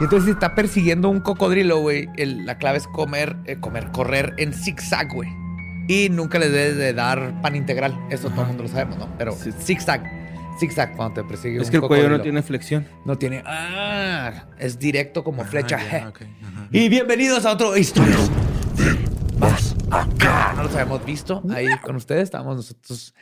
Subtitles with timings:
[0.00, 3.90] Y entonces si está persiguiendo un cocodrilo, güey, el- la clave es comer, eh, comer,
[3.92, 5.28] correr en zigzag, güey.
[5.88, 7.98] Y nunca le debes de dar pan integral.
[8.10, 9.08] Eso todo el mundo lo sabemos, ¿no?
[9.18, 9.50] Pero Sí.
[9.52, 10.02] zigzag,
[10.58, 12.86] zigzag cuando te persigue Es un que el cuello no tiene flexión.
[13.04, 13.42] No tiene...
[13.44, 15.78] Ah, es directo como flecha.
[15.78, 16.12] Ya, ajá.
[16.70, 18.16] Y bienvenidos a otro historia.
[19.38, 20.52] Más acá.
[20.56, 22.22] No los habíamos visto ahí con ustedes.
[22.24, 23.14] Estábamos nosotros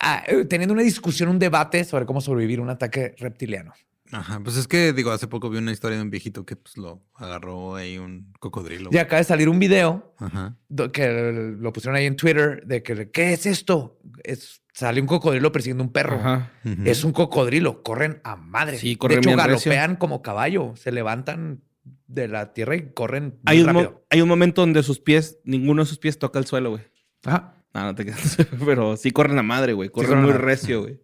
[0.00, 3.72] ah, eh, teniendo una discusión, un debate sobre cómo sobrevivir a un ataque reptiliano.
[4.12, 6.76] Ajá, pues es que digo, hace poco vi una historia de un viejito que pues
[6.76, 8.90] lo agarró ahí un cocodrilo.
[8.92, 10.56] Y acaba de salir un video Ajá.
[10.92, 13.98] que lo pusieron ahí en Twitter de que, ¿qué es esto?
[14.22, 16.16] Es, sale un cocodrilo persiguiendo un perro.
[16.16, 16.52] Ajá.
[16.84, 18.78] Es un cocodrilo, corren a madre.
[18.78, 19.70] Sí, corren de hecho, recio.
[19.70, 21.62] galopean como caballo, se levantan
[22.06, 24.06] de la tierra y corren Hay muy un, rápido.
[24.10, 26.82] hay un momento donde sus pies, ninguno de sus pies toca el suelo, güey.
[27.24, 27.54] Ajá.
[27.74, 28.36] No, no te quedas.
[28.64, 29.88] Pero sí corren a madre, güey.
[29.90, 31.00] Corren muy recio, güey.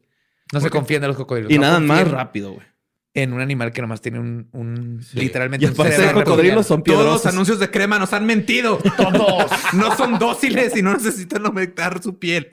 [0.53, 1.51] No se confían de los cocodrilos.
[1.51, 2.67] Y no nada más rápido, güey.
[3.15, 5.21] En un animal que nomás tiene un, un- Sí.
[5.21, 8.25] literalmente Y un aparte de cerebro cocodrilos son Todos los anuncios de crema nos han
[8.25, 8.79] mentido.
[8.97, 9.51] Todos.
[9.75, 12.49] No son dóciles y no necesitan aumentar su piel.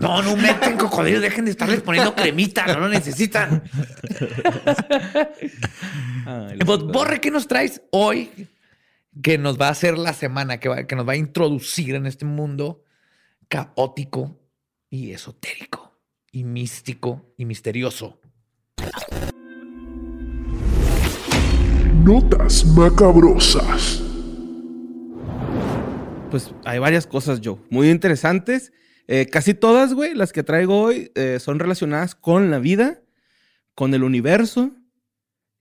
[0.00, 3.62] No, no meten cocodrilos, dejen de estarles poniendo cremita, no lo necesitan.
[6.26, 8.48] Ay, Pues, Borre, ¿qué nos traes hoy?
[9.22, 12.06] Que nos va a hacer la semana, que, va- que nos va a introducir en
[12.06, 12.82] este mundo
[13.48, 14.40] caótico
[14.88, 16.00] y esotérico
[16.32, 18.18] y místico y misterioso.
[22.10, 24.02] Notas macabrosas.
[26.28, 28.72] Pues hay varias cosas, Joe, muy interesantes.
[29.06, 33.00] Eh, casi todas, güey, las que traigo hoy eh, son relacionadas con la vida,
[33.76, 34.72] con el universo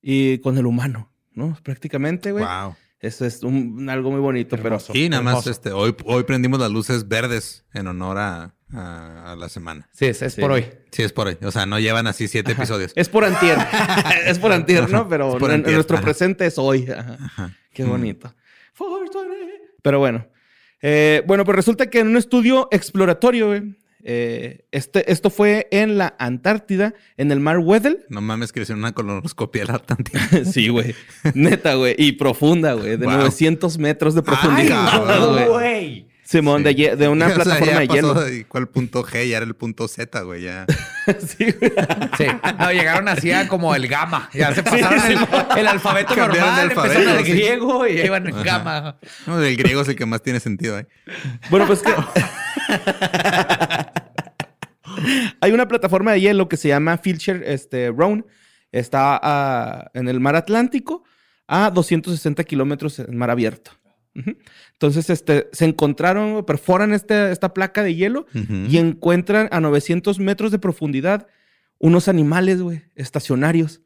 [0.01, 1.55] y con el humano, ¿no?
[1.61, 2.43] Prácticamente, güey.
[2.45, 2.75] Wow.
[2.99, 4.91] Eso es un- algo muy bonito, Hermoso.
[4.91, 9.35] Sí, nada más este, hoy, hoy prendimos las luces verdes en honor a, a- a
[9.35, 9.87] la semana.
[9.91, 10.41] Sí, es, es Sí.
[10.41, 10.65] por hoy.
[10.91, 11.37] Sí, es por hoy.
[11.43, 12.91] O sea, no llevan así siete episodios.
[12.95, 13.57] es por antier.
[14.25, 15.07] es por antier, ¿no?
[15.09, 16.03] Pero en- nuestro ajá.
[16.05, 16.87] presente es hoy.
[16.89, 17.17] Ajá.
[17.19, 17.55] Ajá.
[17.73, 17.89] Qué Mm.
[17.89, 18.33] bonito.
[19.81, 20.27] Pero bueno.
[20.81, 25.97] Eh, bueno, pues resulta que en un estudio exploratorio, güey, eh, este, esto fue en
[25.97, 28.05] la Antártida, en el mar Weddell.
[28.09, 30.45] No mames que hicieron una colonoscopia de la Antártida.
[30.45, 30.95] sí, güey.
[31.33, 31.95] Neta, güey.
[31.97, 32.95] Y profunda, güey.
[32.95, 33.17] De Wow.
[33.17, 36.07] 900 metros de profundidad, güey.
[36.29, 36.73] Simón, Sí.
[36.75, 38.13] de, de una O sea, plataforma ya de pasó hielo.
[38.21, 39.27] de ¿Cuál punto G?
[39.27, 40.43] Ya era el punto Z, güey.
[40.43, 40.65] Ya.
[41.27, 41.71] sí, güey.
[42.17, 42.25] Sí.
[42.59, 44.29] No, llegaron así a como el gamma.
[44.33, 45.17] Ya se pasaron el,
[45.57, 47.31] el alfabeto Cambiaron normal, de alfabeto, empezaron el sí.
[47.31, 48.43] griego y ya iban en Ajá.
[48.43, 48.97] gamma.
[49.25, 50.87] No, el griego es el que más tiene sentido, ¿eh?
[51.49, 51.93] Bueno, pues que.
[55.41, 58.25] Hay una plataforma de hielo que se llama Filcher este, Roan.
[58.71, 61.03] Está ah, en el mar Atlántico
[61.47, 63.71] a 260 kilómetros en mar abierto.
[64.73, 68.25] Entonces, este, se encontraron, perforan este- esta placa de hielo
[68.67, 71.27] y encuentran a 900 metros de profundidad
[71.77, 73.81] unos animales, güey, estacionarios.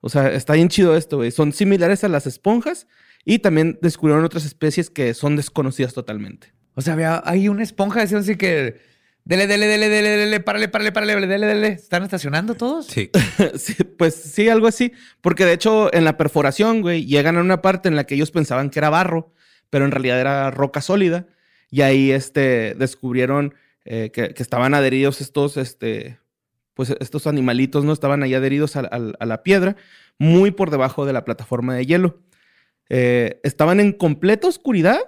[0.00, 1.30] O sea, está bien chido esto, güey.
[1.30, 2.86] Son similares a las esponjas
[3.24, 6.52] y también descubrieron otras especies que son desconocidas totalmente.
[6.74, 8.80] O sea, había hay una esponja decía así que
[9.24, 11.66] dele, dele, dele, dele, dele, párale, párale, párale, dele, dele.
[11.68, 12.86] ¿Están estacionando todos?
[12.86, 13.10] Sí.
[13.56, 14.92] Sí, pues sí, algo así.
[15.20, 18.30] Porque de hecho, en la perforación, güey, llegan a una parte en la que ellos
[18.30, 19.34] pensaban que era barro,
[19.70, 21.26] pero en realidad era roca sólida.
[21.70, 26.18] Y ahí este, descubrieron eh, que, que estaban adheridos estos, este,
[26.74, 27.92] pues estos animalitos, ¿no?
[27.92, 29.76] Estaban ahí adheridos a, a- a la piedra,
[30.18, 32.18] muy por debajo de la plataforma de hielo.
[32.88, 34.98] Eh, estaban en completa oscuridad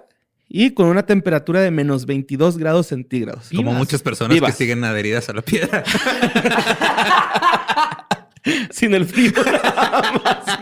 [0.47, 3.49] y con una temperatura de menos 22 grados centígrados.
[3.49, 3.77] Como Vivas.
[3.77, 4.51] muchas personas Vivas.
[4.51, 5.83] que siguen adheridas a la piedra.
[8.71, 9.31] Sin el frío.
[9.45, 10.57] nada más.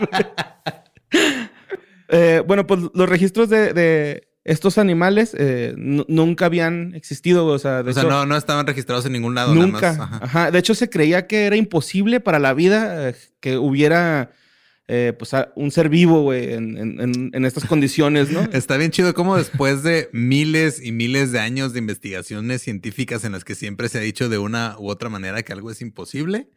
[2.12, 7.46] Eh, bueno, pues los registros de, de estos animales eh, nu- nunca habían existido.
[7.46, 9.54] O sea, de O sea, hecho, no, no estaban registrados en ningún lado.
[9.54, 9.92] nada nunca.
[9.94, 10.00] más.
[10.00, 10.20] Ajá.
[10.22, 10.50] Ajá.
[10.50, 14.30] De hecho, se creía que era imposible para la vida eh, que hubiera
[14.88, 16.76] eh, pues, un ser vivo, güey, en,
[17.32, 18.40] en- estas condiciones, ¿no?
[18.52, 23.32] Está bien chido como después de miles y miles de años de investigaciones científicas en
[23.32, 26.48] las que siempre se ha dicho de una u otra manera que algo es imposible,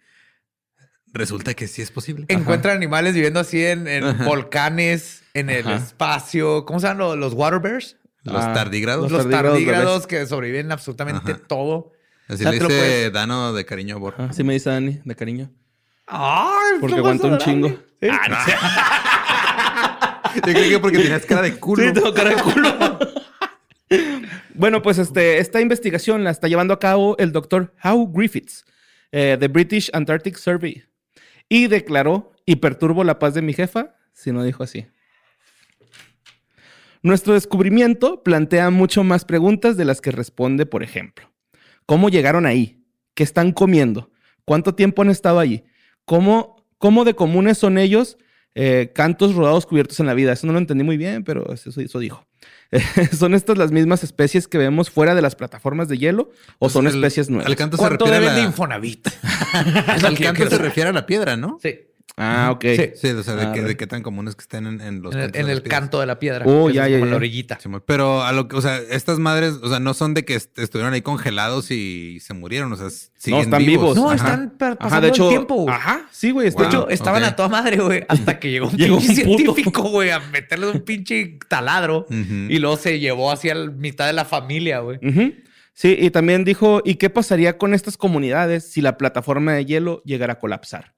[1.16, 2.26] resulta que sí es posible.
[2.30, 3.86] Encuentran animales viviendo así en,
[4.26, 5.78] volcanes, en el Ajá.
[5.78, 6.66] espacio.
[6.66, 7.98] ¿Cómo se llaman los, los water bears?
[8.24, 9.12] Los Ah, tardígrados.
[9.12, 11.42] Los tardígrados tardígrados que sobreviven absolutamente Ajá.
[11.48, 11.92] todo.
[12.28, 14.26] Así O sea, le dice puedes- Dano de cariño a Borja.
[14.26, 15.52] Así me dice Dani, de cariño.
[16.08, 16.78] ¡Ay!
[16.80, 17.70] Porque qué aguanta un chingo.
[18.02, 18.08] Sí.
[20.36, 21.84] Yo creo que porque tenías cara de culo.
[21.84, 23.00] Sí, tengo cara de culo.
[24.54, 28.66] bueno, pues este, esta investigación la está llevando a cabo el doctor Howe Griffiths,
[29.12, 30.84] eh, de British Antarctic Survey,
[31.50, 34.86] y declaró, y perturbo la paz de mi jefa, si no dijo así.
[37.02, 41.32] Nuestro descubrimiento plantea mucho más preguntas de las que responde, por ejemplo.
[41.86, 42.84] ¿Cómo llegaron ahí?
[43.14, 44.12] ¿Qué están comiendo?
[44.44, 45.64] ¿Cuánto tiempo han estado allí?
[46.06, 48.18] ¿Cómo, cómo de comunes son ellos
[48.56, 50.34] eh, cantos rodados cubiertos en la vida?
[50.34, 52.26] Eso no lo entendí muy bien, pero eso, eso dijo.
[53.18, 56.86] ¿Son estas las mismas especies que vemos fuera de las plataformas de hielo o son
[56.86, 57.48] Pues el- especies nuevas?
[57.48, 58.46] Al canto se ¿Cuánto refiere a de la...
[58.48, 59.08] Infonavit?
[59.88, 61.60] Al canto se refiere a la piedra, ¿no?
[61.62, 61.80] Sí.
[62.18, 62.64] Ah, ok.
[62.78, 62.90] Sí.
[62.96, 65.14] Sí, o sea, de, Ah, que- de qué tan comunes que estén en, en los
[65.14, 66.46] En el, en canto de la piedra.
[66.48, 67.12] Oh, ya, ya, como ya.
[67.12, 67.60] la orillita.
[67.62, 70.36] Sí, pero a lo que, o sea, estas madres, o sea, no son de que
[70.36, 73.98] est- estuvieron ahí congelados y se murieron, o sea, siguen están vivos.
[73.98, 74.16] No, Ajá.
[74.16, 75.56] están pa- pasando Ajá, de hecho, el tiempo.
[75.56, 75.76] güey.
[75.76, 76.50] ajá, sí, güey.
[76.52, 79.38] De hecho, estaban a toda madre, güey, hasta que llegó un Llegó pinche un puto.
[79.44, 84.14] científico, güey, a meterle un pinche taladro y luego se llevó hacia la mitad de
[84.14, 85.00] la familia, güey.
[85.74, 90.02] Sí, y también dijo, ¿y qué pasaría con estas comunidades si la plataforma de hielo
[90.06, 90.94] llegara a colapsar?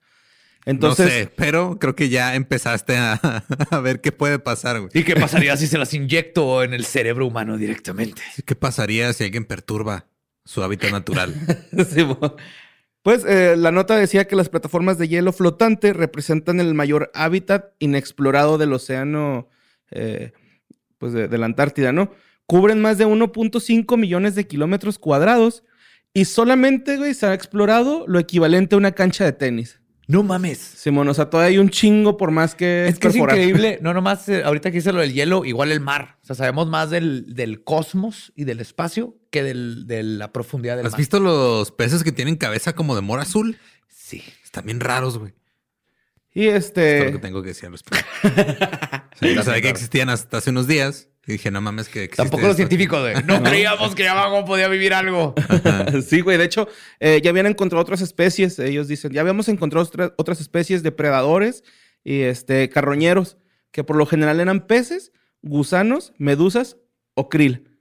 [0.67, 3.13] Entonces, no sé, pero creo que ya empezaste a,
[3.71, 4.91] a ver qué puede pasar, güey.
[4.93, 8.21] ¿Y qué pasaría si se las inyecto en el cerebro humano directamente?
[8.45, 10.07] ¿Qué pasaría si alguien perturba
[10.43, 11.33] su hábitat natural?
[11.89, 12.05] Sí,
[13.01, 17.71] pues eh, la nota decía que las plataformas de hielo flotante representan el mayor hábitat
[17.79, 19.47] inexplorado del océano,
[19.91, 20.33] eh,
[20.97, 22.11] pues de, de la Antártida, ¿no?
[22.45, 25.63] Cubren más de 1.5 millones de kilómetros cuadrados
[26.13, 29.79] y solamente, güey, se ha explorado lo equivalente a una cancha de tenis.
[30.07, 30.57] No mames.
[30.57, 33.77] Simón, o sea, todavía hay un chingo por más que Es que es increíble.
[33.83, 36.17] No nomás, eh, ahorita que hice lo del hielo, igual el mar.
[36.23, 40.77] O sea, sabemos más del, del cosmos y del espacio que del- de la profundidad
[40.77, 40.99] del ¿Has mar.
[40.99, 43.57] visto los peces que tienen cabeza como de mora azul?
[43.89, 44.23] Sí.
[44.45, 45.33] Están bien raros, güey.
[46.33, 48.05] Y Es todo lo este, que tengo que decir al respecto.
[49.43, 51.09] Sabía que existían hasta hace unos días.
[51.27, 52.57] Y dije, no mames, que existe Tampoco los esto.
[52.57, 55.35] científicos de no creíamos que abajo podía vivir algo.
[56.07, 56.37] sí, güey.
[56.37, 56.67] De hecho,
[57.01, 58.57] eh, ya habían encontrado otras especies.
[58.59, 61.63] Ellos dicen, ya habíamos encontrado otra- otras especies de predadores
[62.03, 63.37] y este, carroñeros,
[63.71, 66.77] que por lo general eran peces, gusanos, medusas
[67.13, 67.77] o krill.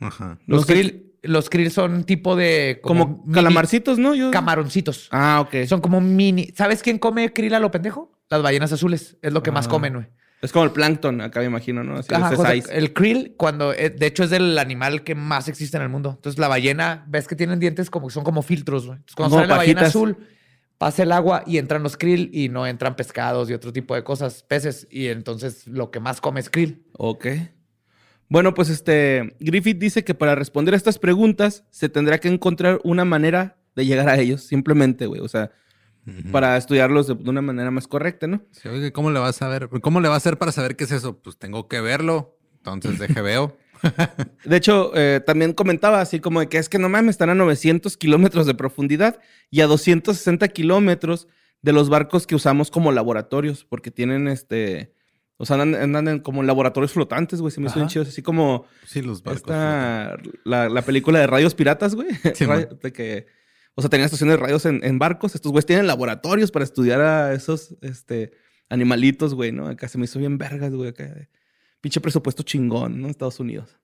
[0.00, 0.38] Ajá.
[0.46, 4.14] Los krill, los krill son tipo de Como, calamarcitos, ¿no?
[4.14, 4.30] Yo...
[4.30, 5.08] camaroncitos.
[5.10, 5.66] Ah, ok.
[5.66, 6.52] Son como mini.
[6.56, 8.18] ¿Sabes quién come krill a lo pendejo?
[8.30, 9.16] Las ballenas azules.
[9.22, 9.70] Es lo que más Ah.
[9.70, 10.06] comen, güey.
[10.40, 11.96] Es como el plancton, acá me imagino, ¿no?
[11.96, 15.82] Así, Ajá, el krill, cuando eh, de hecho es del animal que más existe en
[15.82, 16.10] el mundo.
[16.14, 18.98] Entonces, la ballena, ves que tienen dientes como son como filtros, güey.
[18.98, 20.16] Entonces, cuando Como sale la ballena azul,
[20.78, 24.04] pasa el agua y entran los krill y no entran pescados y otro tipo de
[24.04, 24.86] cosas, peces.
[24.90, 26.84] Y entonces lo que más come es krill.
[26.92, 27.26] Ok.
[28.28, 32.78] Bueno, pues este Griffith dice que para responder a estas preguntas se tendrá que encontrar
[32.84, 35.20] una manera de llegar a ellos, simplemente, güey.
[35.20, 35.50] O sea,
[36.30, 38.42] para estudiarlos de, una manera más correcta, ¿no?
[38.52, 39.68] Sí, oye, ¿cómo le vas a ver?
[39.80, 41.18] ¿Cómo le va a hacer para saber qué es eso?
[41.18, 42.36] Pues tengo que verlo.
[42.56, 43.56] Entonces deje veo.
[44.44, 47.34] De hecho, eh, también comentaba así como de que es que no mames, están a
[47.34, 51.28] 900 kilómetros de profundidad y a 260 kilómetros
[51.62, 54.94] de los barcos que usamos como laboratorios, porque tienen este.
[55.40, 57.52] O sea, andan, andan en como laboratorios flotantes, güey.
[57.52, 58.08] Se me hizo bien chidos.
[58.08, 59.42] Así como Sí, los barcos.
[59.42, 62.08] esta, la, la película de radios piratas, güey.
[62.34, 62.44] Sí,
[62.82, 63.26] de que,
[63.78, 65.36] o sea, tenían estaciones de radios en, barcos.
[65.36, 68.32] Estos güeyes tienen laboratorios para estudiar a esos este,
[68.68, 69.68] animalitos, güey, ¿no?
[69.68, 70.92] Acá se me hizo bien vergas, güey.
[71.80, 73.06] Pinche presupuesto chingón, ¿no?
[73.06, 73.78] Estados Unidos.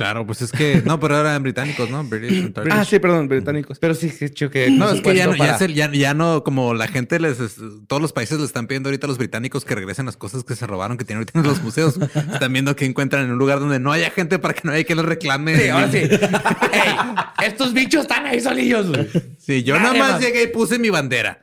[0.00, 0.80] Claro, pues es que.
[0.86, 2.02] No, pero eran británicos, ¿no?
[2.04, 2.72] British Antarctic.
[2.74, 3.78] Ah, sí, perdón, británicos.
[3.78, 6.88] Pero sí, que No, es que ya no, ya, se- ya, ya no, como la
[6.88, 10.06] gente les, es- todos los países le están pidiendo ahorita a los británicos que regresen
[10.06, 11.98] las cosas que se robaron, que tienen ahorita en los museos.
[12.32, 14.84] Están viendo que encuentran en un lugar donde no haya gente para que no haya
[14.84, 15.54] que les reclame.
[15.58, 15.98] Sí, ahora sí.
[15.98, 18.88] Ey, estos bichos están ahí solillos.
[18.88, 19.06] güey.
[19.38, 20.20] Sí, yo nada más más.
[20.22, 21.42] llegué y puse mi bandera.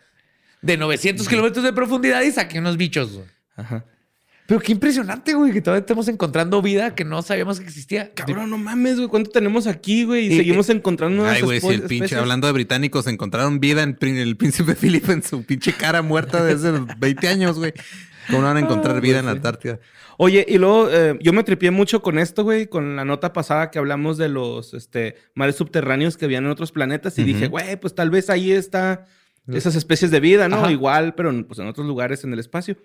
[0.63, 3.13] De 900 kilómetros de profundidad y saqué unos bichos.
[3.13, 3.25] güey.
[3.55, 3.85] Ajá.
[4.47, 8.13] Pero qué impresionante, güey, que todavía estamos encontrando vida que no sabíamos que existía.
[8.13, 9.09] Cabrón, no mames, güey.
[9.09, 10.27] ¿Cuánto tenemos aquí, güey?
[10.27, 12.19] Y, Y- seguimos encontrando nuevas Ay, güey, si el pinche, especies.
[12.19, 16.71] hablando de británicos, encontraron vida en el príncipe Philip en su pinche cara muerta desde
[16.71, 17.73] los 20 años, güey.
[18.27, 19.79] ¿Cómo no van a encontrar vida en la Antártida?
[20.17, 23.69] Oye, y luego eh, yo me tripié mucho con esto, güey, con la nota pasada
[23.69, 27.79] que hablamos de los este, mares subterráneos que habían en otros planetas y dije, güey,
[27.79, 29.05] pues tal vez ahí está
[29.47, 30.57] esas especies de vida, ¿no?
[30.57, 30.71] Ajá.
[30.71, 32.75] Igual, pero pues en otros lugares en el espacio.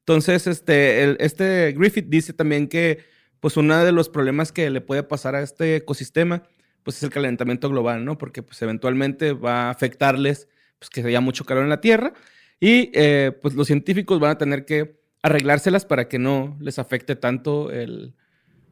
[0.00, 2.98] Entonces, este, el- este Griffith dice también que,
[3.40, 6.42] pues uno de los problemas que le puede pasar a este ecosistema,
[6.82, 8.18] pues es el calentamiento global, ¿no?
[8.18, 12.12] Porque pues eventualmente va a afectarles, pues que haya mucho calor en la Tierra
[12.58, 17.16] y eh, pues los científicos van a tener que arreglárselas para que no les afecte
[17.16, 18.14] tanto el,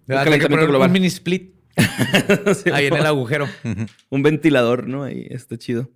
[0.06, 0.88] calentamiento global.
[0.88, 1.54] Un mini split
[2.64, 3.46] Sí, ahí en el agujero.
[4.08, 5.04] Un ventilador, ¿no?
[5.04, 5.90] Ahí está chido.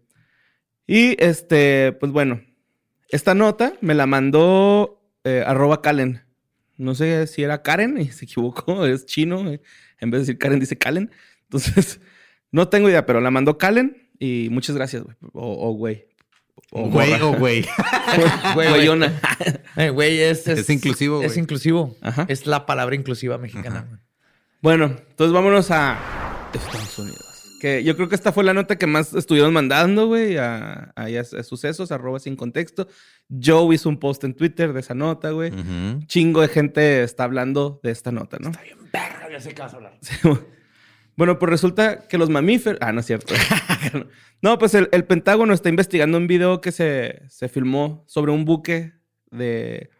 [0.86, 2.42] Y este, pues bueno,
[3.08, 6.22] esta nota me la mandó eh, arroba Kalen.
[6.76, 9.50] No sé si era Karen y se equivocó, es chino.
[9.50, 9.60] eh,
[10.00, 11.10] En vez de decir Karen, dice Kalen.
[11.44, 12.00] Entonces,
[12.50, 15.16] no tengo idea, pero la mandó Kalen y muchas gracias, güey.
[15.32, 16.06] O o güey.
[16.70, 17.66] O Güey o güey.
[18.54, 19.20] Güey, Güeyona.
[19.76, 21.40] Eh, Güey, es, Es inclusivo, Es güey.
[21.40, 21.96] inclusivo.
[22.00, 22.24] Ajá.
[22.28, 24.00] Es la palabra inclusiva mexicana.
[24.62, 25.98] Bueno, entonces vámonos a
[26.54, 27.58] Estados Unidos.
[27.60, 31.04] Que yo creo que esta fue la nota que más estuvieron mandando, güey, a, a,
[31.06, 32.88] a sucesos, arroba sin contexto.
[33.42, 35.50] Joe hizo un post en Twitter de esa nota, güey.
[36.06, 38.50] Chingo de gente está hablando de esta nota, ¿no?
[38.92, 39.96] Verga, ya sé qué vas a hablar.
[40.02, 40.14] Sí,
[41.16, 42.78] bueno, pues resulta que los mamíferos.
[42.80, 43.34] Ah, no es cierto.
[44.42, 48.44] no, pues el, el Pentágono está investigando un video que se, se filmó sobre un
[48.44, 48.92] buque
[49.30, 49.90] de,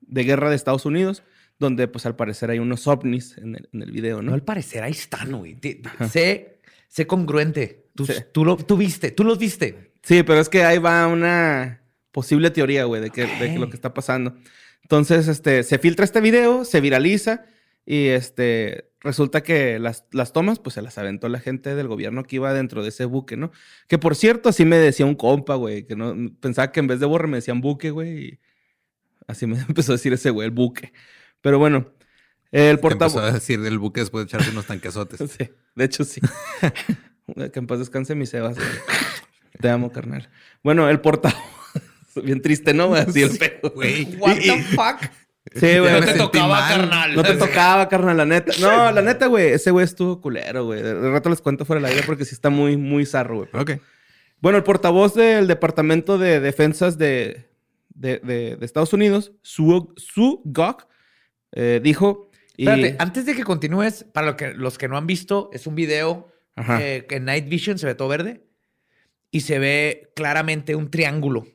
[0.00, 1.22] de guerra de Estados Unidos,
[1.58, 4.34] donde, pues al parecer hay unos ovnis en el, en el video, No, ¿no?
[4.34, 5.54] al parecer, ahí están, güey.
[5.56, 7.88] Te- te- Sé, sé congruente.
[7.94, 8.14] Tú, Sí.
[8.32, 9.92] tú, lo, tú viste, tú los viste.
[10.02, 11.79] Sí, pero es que ahí va una
[12.12, 14.34] posible teoría, güey, de, que, de que lo que está pasando.
[14.82, 17.44] Entonces, este, se filtra este video, se viraliza
[17.86, 22.24] y este, resulta que las, las tomas, pues se las aventó la gente del gobierno
[22.24, 23.50] que iba dentro de ese buque, ¿no?
[23.88, 27.00] Que por cierto, así me decía un compa, güey, que no, pensaba que en vez
[27.00, 28.40] de borre me decían buque, güey, y
[29.26, 30.92] así me empezó a decir ese güey, el buque.
[31.40, 31.92] Pero bueno,
[32.52, 33.32] el Te empezó a portavoz...
[33.34, 35.20] decir del buque después de echarse unos tanquesotes.
[35.38, 36.20] Sí, de hecho sí.
[37.52, 38.56] que en paz descanse mi Sebas.
[38.56, 38.68] güey.
[39.60, 40.28] Te amo, carnal.
[40.62, 41.59] Bueno, el portavoz.
[42.22, 42.94] Bien triste, ¿no?
[42.94, 43.70] Así el pedo.
[43.74, 44.16] Güey.
[44.18, 45.10] What the fuck?
[45.54, 45.92] Sí, güey.
[46.00, 46.76] No te tocaba, mal.
[46.76, 47.14] carnal.
[47.16, 48.52] No te tocaba, carnal, la neta.
[48.60, 49.48] No, la neta, güey.
[49.48, 50.82] Ese güey estuvo culero, güey.
[50.82, 53.48] De de rato les cuento fuera del aire porque sí está muy, muy zarro, güey.
[53.54, 53.72] Ok.
[54.40, 57.46] Bueno, el portavoz del Departamento de Defensas de,
[57.90, 60.86] de, de- de Estados Unidos, Sue, Sue Gok,
[61.52, 62.30] eh, dijo...
[62.56, 65.66] y- Espérate, antes de que continúes, para lo que, los que no han visto, es
[65.66, 68.46] un video eh, que en Night Vision se ve todo verde
[69.30, 71.46] y se ve claramente un triángulo.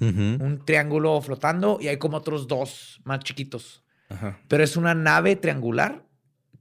[0.00, 3.82] Un triángulo flotando y hay como otros dos más chiquitos.
[4.08, 4.40] Ajá.
[4.48, 6.06] Pero es una nave triangular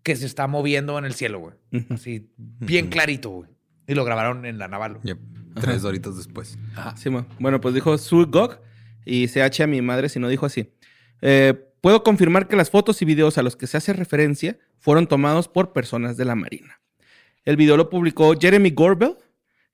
[0.03, 1.55] que se está moviendo en el cielo, güey.
[1.89, 3.49] Así, bien clarito, güey.
[3.87, 4.99] Y lo grabaron en la naval.
[5.03, 5.19] Yep.
[5.59, 6.57] Tres doritos después.
[6.95, 7.27] Sí, ma.
[7.39, 8.59] bueno, pues dijo Sue Gok
[9.05, 10.73] y se H a mi madre si no dijo así.
[11.21, 11.53] Eh,
[11.85, 15.47] Puedo confirmar que las fotos y videos a los que se hace referencia fueron tomados
[15.47, 16.81] por personas de la Marina.
[17.43, 19.17] El video lo publicó Jeremy Gorbel,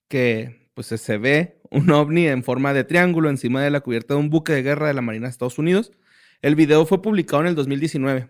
[0.09, 4.19] que pues se ve un ovni en forma de triángulo encima de la cubierta de
[4.19, 5.91] un buque de guerra de la Marina de Estados Unidos.
[6.41, 8.29] El video fue publicado en el 2019,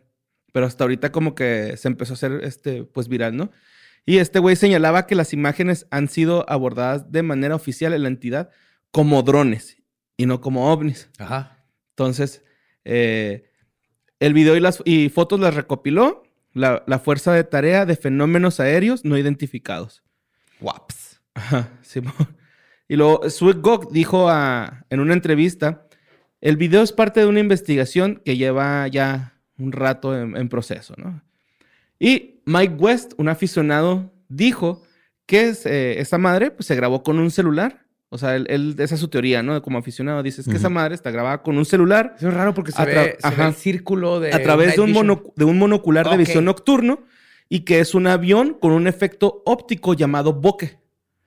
[0.53, 3.51] pero hasta ahorita como que se empezó a hacer este pues viral, ¿no?
[4.05, 8.09] Y este güey señalaba que las imágenes han sido abordadas de manera oficial en la
[8.09, 8.49] entidad
[8.91, 9.77] como drones
[10.17, 11.09] y no como ovnis.
[11.17, 11.65] Ajá.
[11.89, 12.43] Entonces,
[12.85, 13.49] eh,
[14.19, 18.59] el video y las y fotos las recopiló la, la Fuerza de Tarea de Fenómenos
[18.59, 20.03] Aéreos No Identificados.
[20.59, 21.21] Waps.
[21.33, 22.40] Ajá, Simón.
[22.91, 25.85] Y luego, Sweet Gok dijo a- en una entrevista,
[26.41, 30.93] el video es parte de una investigación que lleva ya un rato en, en proceso,
[30.97, 31.21] ¿no?
[31.99, 34.83] Y Mike West, un aficionado, dijo
[35.25, 37.85] que es, eh, esa madre pues, se grabó con un celular.
[38.09, 39.61] O sea, él, él- esa es su teoría, ¿no?
[39.61, 42.73] Como aficionado, dices que esa madre está grabada con un celular Eso es raro porque
[42.73, 44.33] se, ve, se el círculo de.
[44.33, 47.03] a través de un, mono- de un monocular de visión nocturno
[47.47, 50.77] y que es un avión con un efecto óptico llamado bokeh.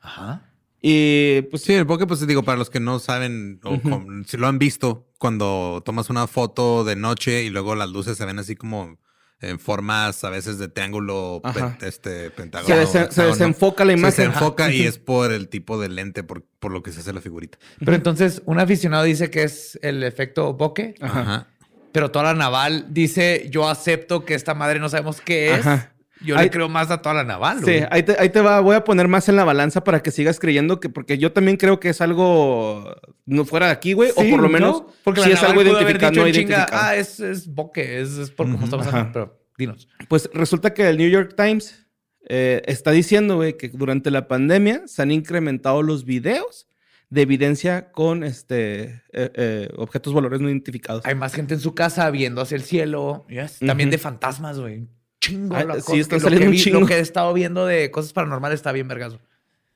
[0.00, 0.50] Ajá.
[0.86, 3.80] Y pues Sí, el bokeh, pues digo, para los que no saben o
[4.26, 8.26] si lo han visto, cuando tomas una foto de noche y luego las luces se
[8.26, 8.98] ven así como
[9.40, 12.74] en formas a veces de triángulo, pen- este, se, pentágono.
[12.74, 14.26] desen- se desenfoca la Se imagen.
[14.28, 17.22] desenfoca y es por el tipo de lente, por, por lo que se hace la
[17.22, 17.56] figurita.
[17.78, 20.96] Pero entonces, un aficionado dice que es el efecto bokeh.
[21.00, 21.48] Ajá.
[21.92, 25.60] pero toda la naval dice: Yo acepto que esta madre no sabemos qué es.
[25.60, 25.93] Ajá.
[26.24, 27.58] Yo Ahí- le creo más a toda la naval.
[27.58, 27.86] Sí, güey.
[27.90, 30.38] ahí te, ahí te va, voy a poner más en la balanza para que sigas
[30.40, 34.14] creyendo que, porque yo también creo que es algo no fuera de aquí, güey, o
[34.16, 34.48] por lo ¿no?
[34.48, 36.66] menos porque si la es naval algo identificado, dicho no chinga.
[36.72, 39.12] Ah, es, es boque, es, es por cómo estamos hablando.
[39.12, 39.88] Pero dinos.
[40.08, 41.86] Pues resulta que el New York Times
[42.28, 46.66] eh, está diciendo, güey, que durante la pandemia se han incrementado los videos
[47.10, 51.04] de evidencia con este eh, eh, objetos valores no identificados.
[51.06, 53.24] Hay más gente en su casa viendo hacia el cielo.
[53.28, 53.58] Yes.
[53.64, 54.88] También de fantasmas, güey.
[55.26, 55.56] Chingo.
[55.56, 56.80] Ah, la sí, que lo, que vi- chingo.
[56.80, 59.20] lo que he estado viendo de cosas paranormales está bien vergazo.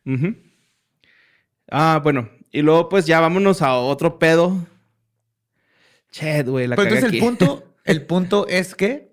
[0.04, 0.34] Ujú.
[1.70, 2.28] Ah, bueno.
[2.50, 4.66] Y luego, pues ya vámonos a otro pedo.
[6.10, 7.26] Chet, güey, la Pero cagué entonces el aquí.
[7.38, 9.12] punto, el punto es que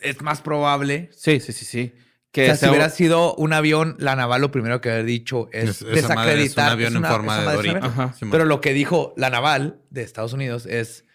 [0.00, 1.92] es más probable Sí, sí, sí, sí.
[1.96, 2.00] O
[2.32, 5.82] Que sea, si hubiera sido un avión, la naval lo primero que haber dicho es,
[5.82, 6.72] Es- esa madre es un desacreditar.
[6.72, 7.92] avión es en forma de dorito.
[8.30, 11.09] Pero lo que dijo la naval de Estados Unidos es, "Va,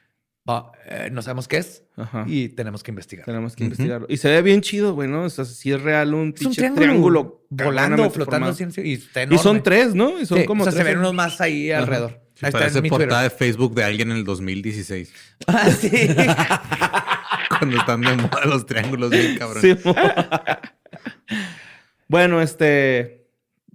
[0.48, 2.24] eh, no sabemos qué es Ajá.
[2.28, 3.26] y tenemos que investigar.
[3.26, 3.72] Tenemos que Ujú.
[3.72, 4.06] investigarlo.
[4.10, 5.24] Y se ve bien chido, güey, ¿no?
[5.24, 9.24] O sea, si es real un, Es un pinche triángulo, triángulo, volando, flotando y está
[9.24, 10.20] Y son tres, ¿no?
[10.20, 11.82] Y son Sí, como o sea, se ven unos más ahí Ajá.
[11.84, 12.22] alrededor.
[12.36, 15.12] Sí, ahí está parece portada de Facebook de alguien en el 2016.
[15.48, 15.90] Ah, sí.
[17.60, 19.62] Cuando están de moda los triángulos bien cabrón.
[19.62, 19.76] Sí,
[22.08, 23.26] bueno, este...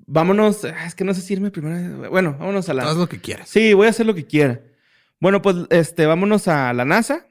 [0.06, 0.64] Vámonos...
[0.64, 2.10] ah, Es que no sé si irme primero...
[2.10, 2.82] Bueno, vámonos a la...
[2.82, 3.48] Haz lo que quieras.
[3.48, 4.60] Sí, voy a hacer lo que quiera.
[5.20, 7.26] Bueno, pues este, vámonos a la NASA.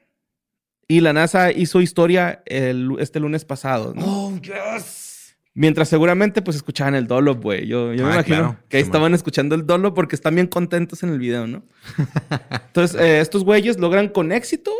[0.87, 4.03] Y la NASA hizo historia el- este lunes pasado, ¿no?
[4.05, 5.35] oh, yes.
[5.53, 7.67] Mientras seguramente pues escuchaban el Dolo, güey.
[7.67, 8.59] Yo, yo me Ah, imagino claro.
[8.69, 11.63] que ahí Sí, estaban escuchando el Dolo porque están bien contentos en el video, ¿no?
[12.67, 14.71] Entonces, eh, estos güeyes logran con éxito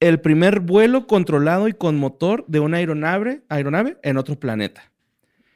[0.00, 4.90] el primer vuelo controlado y con motor de una aeronave, aeronave en otro planeta.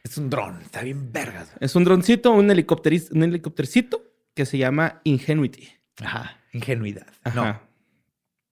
[0.04, 0.60] Es un dron.
[0.62, 1.50] Está bien vergas.
[1.58, 5.68] Es un droncito, un, un helicóptercito que se llama Ingenuity.
[6.00, 6.35] Ajá.
[6.56, 7.06] Ingenuidad.
[7.24, 7.34] Ajá.
[7.36, 7.60] No.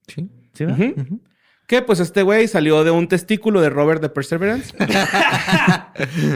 [0.07, 0.29] Sí.
[0.53, 1.21] ¿Sí, Ujú.
[1.67, 4.75] Que pues este güey salió de un testículo de Robert de Perseverance.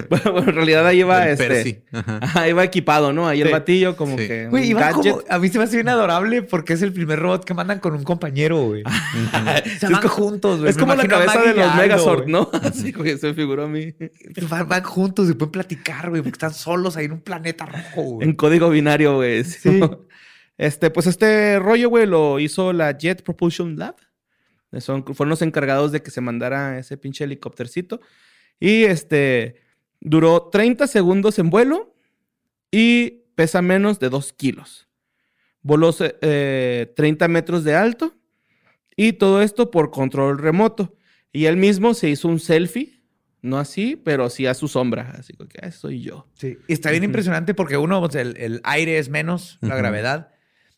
[0.08, 1.46] bueno, bueno, en realidad ahí iba este.
[1.48, 1.82] Percy.
[1.92, 2.18] Ajá.
[2.22, 3.28] Ajá, iba equipado, ¿no?
[3.28, 4.26] Ahí el batillo, como Sí.
[4.26, 4.46] que.
[4.48, 5.20] Güey, iba como...
[5.28, 7.92] A mí se me hace bien adorable porque es el primer robot que mandan con
[7.92, 8.84] un compañero, güey.
[9.78, 10.70] se van como- juntos, güey.
[10.70, 12.26] Es como la cabeza de los Megazord.
[12.26, 12.50] ¿no?
[12.62, 13.94] Así, güey, se me figuró a mí.
[14.48, 18.02] Van, van juntos y pueden platicar, güey, porque están solos ahí en un planeta rojo,
[18.14, 18.26] güey.
[18.28, 19.44] En código binario, güey.
[19.44, 19.78] Sí.
[20.58, 23.94] Este, pues este rollo, güey, lo hizo la Jet Propulsion Lab.
[24.80, 28.00] Son, fueron los encargados de que se mandara ese pinche helicóptercito.
[28.60, 29.62] Y este,
[30.00, 31.94] duró 30 segundos en vuelo
[32.70, 34.88] y pesa menos de 2 kilos.
[35.62, 38.14] Voló eh, 30 metros de alto
[38.96, 40.96] y todo esto por control remoto.
[41.32, 43.00] Y él mismo se hizo un selfie,
[43.42, 45.14] no así, pero sí a su sombra.
[45.16, 46.26] Así que, "Ah, soy yo.
[46.34, 46.58] Sí.
[46.66, 50.30] Y está bien impresionante porque uno, pues, el, el aire es menos, la gravedad.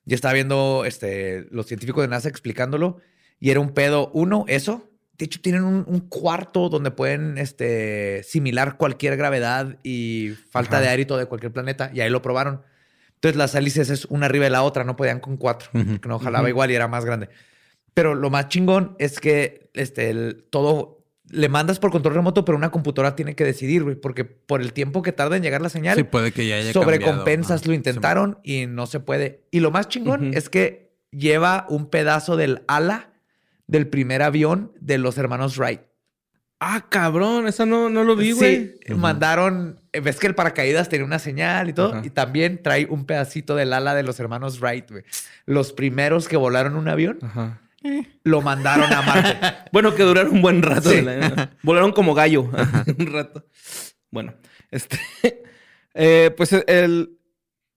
[0.05, 2.99] Ya estaba viendo este, los científicos de NASA explicándolo
[3.39, 4.11] y era un pedo.
[4.15, 4.87] Uno, eso.
[5.19, 10.83] De hecho, tienen un, un cuarto donde pueden este, similar cualquier gravedad y falta Ajá.
[10.85, 11.91] de aire y todo de cualquier planeta.
[11.93, 12.63] Y ahí lo probaron.
[13.17, 14.83] Entonces, las hélices es una arriba de la otra.
[14.85, 15.69] No podían con cuatro.
[15.73, 17.29] Porque no jalaba igual y era más grande.
[17.93, 21.00] Pero lo más chingón es que este, el- todo
[21.31, 24.73] le mandas por control remoto, pero una computadora tiene que decidir, güey, porque por el
[24.73, 27.69] tiempo que tarda en llegar la señal, Sí, puede que ya haya sobrecompensas, cambiado.
[27.71, 29.45] lo intentaron y no se puede.
[29.51, 33.11] Y lo más chingón es que lleva un pedazo del ala
[33.67, 35.81] del primer avión de los hermanos Wright.
[36.63, 38.75] Ah, cabrón, esa no, no lo vi, güey.
[38.87, 42.87] Sí, mandaron, eh, ves que el paracaídas tenía una señal y todo, y también trae
[42.91, 45.05] un pedacito del ala de los hermanos Wright, güey.
[45.47, 47.63] Los primeros que volaron un avión Ajá.
[48.25, 49.39] Lo mandaron a Marte.
[49.73, 50.91] Bueno, que duraron un buen rato.
[50.91, 51.01] Sí.
[51.03, 52.43] la- Volaron como gallo
[52.99, 53.47] un rato.
[54.11, 54.35] Bueno,
[54.71, 54.99] este.
[55.95, 57.19] eh, pues el,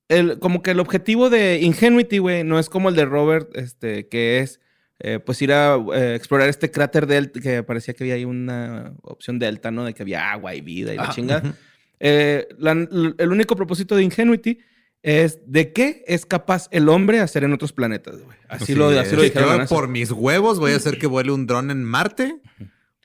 [0.10, 0.40] el.
[0.40, 4.40] Como que el objetivo de Ingenuity, güey, no es como el de Robert, este, que
[4.40, 4.60] es.
[5.00, 8.94] eh, pues ir a eh, explorar este cráter delta, que parecía que había ahí una
[9.04, 9.84] opción delta, ¿no?
[9.86, 11.14] De que había agua y vida y la Ajá.
[11.14, 11.54] chingada.
[12.00, 14.60] Eh, la- el único propósito de Ingenuity
[15.04, 18.38] es de qué es capaz el hombre hacer en otros planetas, güey.
[18.48, 19.62] Así, lo, así lo dijeron.
[19.62, 22.40] Yo, por mis huevos voy a hacer que vuele un dron en Marte.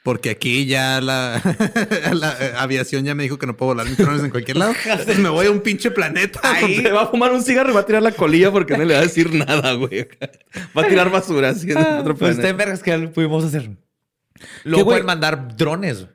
[0.05, 1.43] Porque aquí ya la,
[2.15, 4.73] la, eh, aviación ya me dijo que no puedo volar mis drones en cualquier lado.
[4.85, 6.41] Entonces me voy a un pinche planeta.
[6.61, 8.95] Se va a fumar un cigarro y va a tirar la colilla porque no le
[8.95, 10.09] va a decir nada, güey.
[10.77, 12.49] Va a tirar basura así en otro Pues está planeta.
[12.49, 13.71] en vergas que pudimos hacer.
[14.35, 16.07] ¿Qué, Luego pueden mandar drones.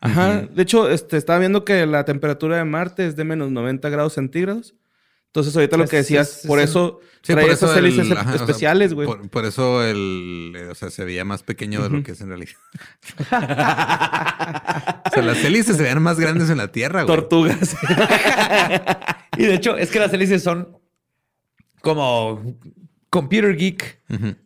[0.00, 0.48] Ajá.
[0.50, 4.14] De hecho, este, estaba viendo que la temperatura de Marte es de menos 90 grados
[4.14, 4.76] centígrados.
[5.34, 8.24] Entonces, ahorita lo que decías, por es eso trae por eso el- hélices ajá, o
[8.24, 9.06] sea, especiales, güey.
[9.06, 12.20] por, por eso el, eh, o sea, se veía más pequeño de lo que es
[12.20, 12.52] en realidad.
[15.06, 17.16] o sea, las hélices se veían más grandes en la Tierra, güey.
[17.16, 17.76] Tortugas.
[19.38, 20.76] Y de hecho, es que las hélices son
[21.80, 22.58] como
[23.08, 23.98] computer geek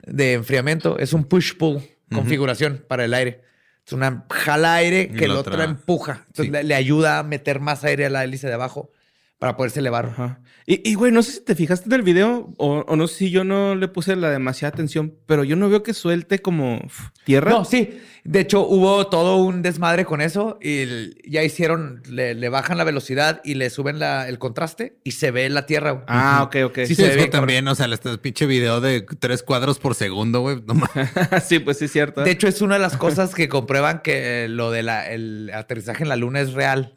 [0.07, 0.97] de enfriamiento.
[1.01, 1.83] Es un push-pull
[2.15, 3.43] configuración para el aire.
[3.85, 6.25] Es una jala aire que la otra empuja.
[6.29, 8.93] Entonces le, le ayuda a meter más aire a la hélice de abajo
[9.39, 10.07] para poderse elevar.
[10.07, 10.41] Ajá.
[10.67, 13.15] Y, y, güey, no sé si te fijaste en el video o, o no sé
[13.17, 16.81] si yo no le puse la demasiada atención, pero yo no veo que suelte como
[17.25, 17.51] tierra.
[17.51, 18.01] No, sí.
[18.25, 22.83] De hecho, hubo todo un desmadre con eso y ya hicieron, le, le bajan la
[22.83, 26.05] velocidad y le suben la- el contraste y se ve la tierra.
[26.09, 26.79] Ah, ok, ok.
[26.79, 29.95] Sí, Sí, se ve bien, también, o sea, este pinche video de tres cuadros por
[29.95, 30.61] segundo, güey.
[30.67, 30.75] No
[31.47, 32.23] sí, pues sí, es cierto.
[32.23, 36.09] De hecho, es una de las cosas que comprueban que lo del el aterrizaje en
[36.09, 36.95] la luna es real.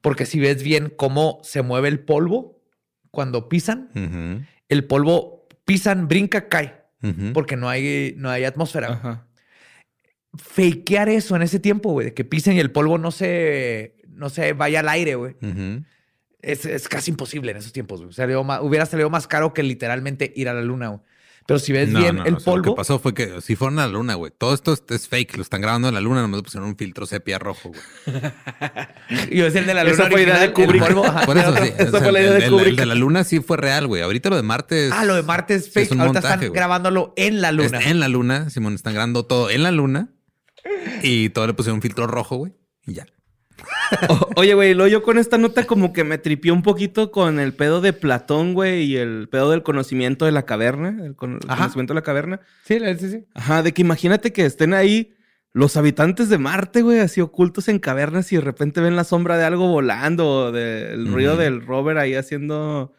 [0.00, 2.60] Porque si ves bien cómo se mueve el polvo
[3.10, 3.90] cuando pisan,
[4.68, 6.80] el polvo pisan, brinca, cae.
[7.32, 8.92] Porque no hay, no hay atmósfera.
[8.92, 9.26] Ajá.
[10.36, 14.30] Fakear eso en ese tiempo, güey, de que pisen y el polvo no se, no
[14.30, 15.34] se vaya al aire, güey.
[16.40, 18.12] Es, es casi imposible en esos tiempos, güey.
[18.12, 21.00] Salió más- hubiera salido más caro que literalmente ir a la luna, güey.
[21.46, 23.40] Pero si ves No, bien no, el o sea, Lo polvo, que pasó fue que
[23.40, 24.30] si fueron a la luna, güey.
[24.36, 25.36] Todo esto es, es fake.
[25.36, 27.80] Lo están grabando en la luna, nomás pusieron un filtro sepia rojo, güey.
[29.30, 30.82] y es el de la luna Esa fue idea de Kubrick.
[30.84, 31.72] polvo, ajá, Por eso, sí.
[31.86, 32.68] o sea, fue la idea el, de el- Kubrick.
[32.70, 34.02] el de la luna sí fue real, güey.
[34.02, 34.92] Ahorita lo de Marte es...
[34.92, 35.86] Ah, lo de Marte es fake.
[35.86, 36.56] es un Ahorita montaje, están güey.
[36.58, 37.78] grabándolo en la luna.
[37.78, 38.74] Está en la luna, Simón.
[38.74, 40.10] Están grabando todo en la luna.
[41.02, 42.52] Y todo le pusieron un filtro rojo, güey.
[42.86, 43.06] Y ya.
[44.36, 47.52] Oye, güey, lo yo con esta nota como que me tripió un poquito con el
[47.52, 51.40] pedo de Platón, güey, y el pedo del conocimiento de la caverna, el, con- el
[51.48, 51.56] Ajá.
[51.64, 52.40] conocimiento de la caverna.
[52.64, 53.24] Sí, sí, sí.
[53.34, 55.14] Ajá, de que imagínate que estén ahí
[55.52, 59.36] los habitantes de Marte, güey, así ocultos en cavernas y de repente ven la sombra
[59.36, 62.92] de algo volando del ruido del rover ahí haciendo...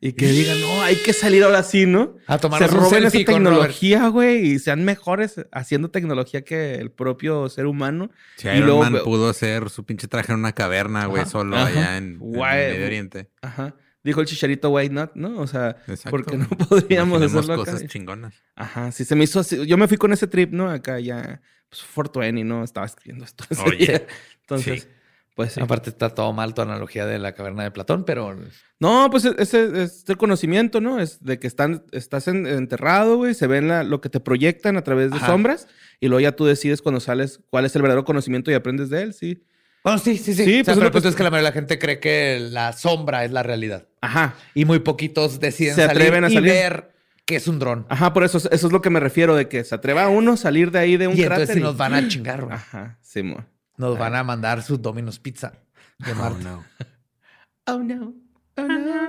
[0.00, 2.16] Y que digan, no, hay que salir ahora sí, ¿no?
[2.26, 6.90] A Se tomarnos un roben esa tecnología, güey, y sean mejores haciendo tecnología que el
[6.90, 8.10] propio ser humano.
[8.36, 11.56] Si Y Iron luego Man pudo hacer su pinche traje en una caverna, güey, solo
[11.56, 11.66] Ajá.
[11.66, 12.18] allá en.
[12.18, 13.30] Medio Oriente.
[13.40, 13.74] Ajá.
[14.04, 15.40] Dijo el chicharito White Nut, ¿no?
[15.40, 16.10] O sea, Exacto.
[16.10, 17.72] porque no podríamos hacerlo acá.
[17.72, 18.34] cosas chingonas.
[18.54, 19.66] Ajá, sí, se me hizo así.
[19.66, 20.70] Yo me fui con ese trip, ¿no?
[20.70, 22.62] Acá ya, pues, 420, ¿no?
[22.62, 23.44] Estaba escribiendo esto.
[23.64, 24.06] Oye, día.
[24.42, 24.88] Entonces, sí.
[25.36, 25.60] Pues sí.
[25.60, 28.36] Aparte está todo mal tu analogía de la caverna de Platón, pero
[28.80, 30.98] No, pues ese es el conocimiento, ¿no?
[30.98, 34.76] Es de que están, estás en- enterrado, güey, se ven la- lo que te proyectan
[34.76, 35.28] a través de Ajá.
[35.28, 35.68] sombras
[36.00, 39.02] y luego ya tú decides cuando sales cuál es el verdadero conocimiento y aprendes de
[39.02, 39.44] él, sí.
[39.84, 40.44] Bueno, sí, sí, sí.
[40.44, 42.00] Sí, O sea, pues, pero el punto es que la mayoría de la gente cree
[42.00, 43.86] que la sombra es la realidad.
[44.00, 44.34] Ajá.
[44.54, 46.52] Y muy poquitos deciden Se atreven a salir y salir.
[46.62, 46.90] ver
[47.24, 47.86] que es un dron.
[47.88, 50.36] Ajá, por eso, eso es lo que me refiero, de que se atreva uno a
[50.36, 51.42] salir de ahí de un Y cráter.
[51.42, 52.54] entonces nos van a chingar, güey.
[52.54, 53.44] Ajá, sí, mo.
[53.76, 55.52] Nos van a mandar sus Domino's Pizza
[55.98, 56.44] de Marte.
[56.44, 56.64] no.
[57.68, 58.14] Oh no.
[58.56, 59.08] Oh no,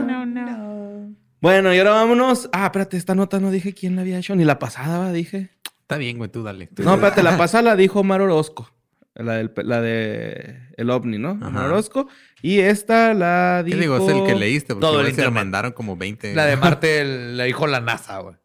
[0.00, 1.14] no, no.
[1.40, 2.48] Bueno, y ahora vámonos.
[2.52, 5.12] Ah, espérate, esta nota no dije quién la había hecho, ni la pasada, ¿va?
[5.12, 5.50] dije.
[5.80, 6.68] Está bien, güey, tú dale.
[6.76, 8.70] No, espérate, la pasada la dijo Omar Orozco.
[9.14, 11.38] La, del, la de el ovni, ¿no?
[11.40, 11.48] Ajá.
[11.48, 12.06] Omar Orozco.
[12.42, 13.80] Y esta la ¿Qué dijo...
[13.80, 13.96] digo?
[14.10, 15.32] Es el que leíste, porque Todo el se lo internet.
[15.34, 16.34] mandaron como 20.
[16.34, 18.36] La de Marte la dijo la NASA, güey.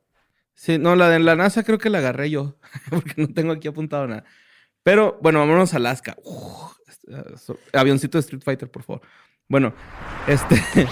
[0.54, 2.58] Sí, no, la de la NASA creo que la agarré yo,
[2.90, 4.24] porque no tengo aquí apuntado nada.
[4.84, 6.16] Pero, bueno, vámonos a Alaska.
[6.24, 6.74] Uf,
[7.74, 9.02] avioncito de Street Fighter, por favor.
[9.48, 9.74] Bueno,
[10.28, 10.62] este...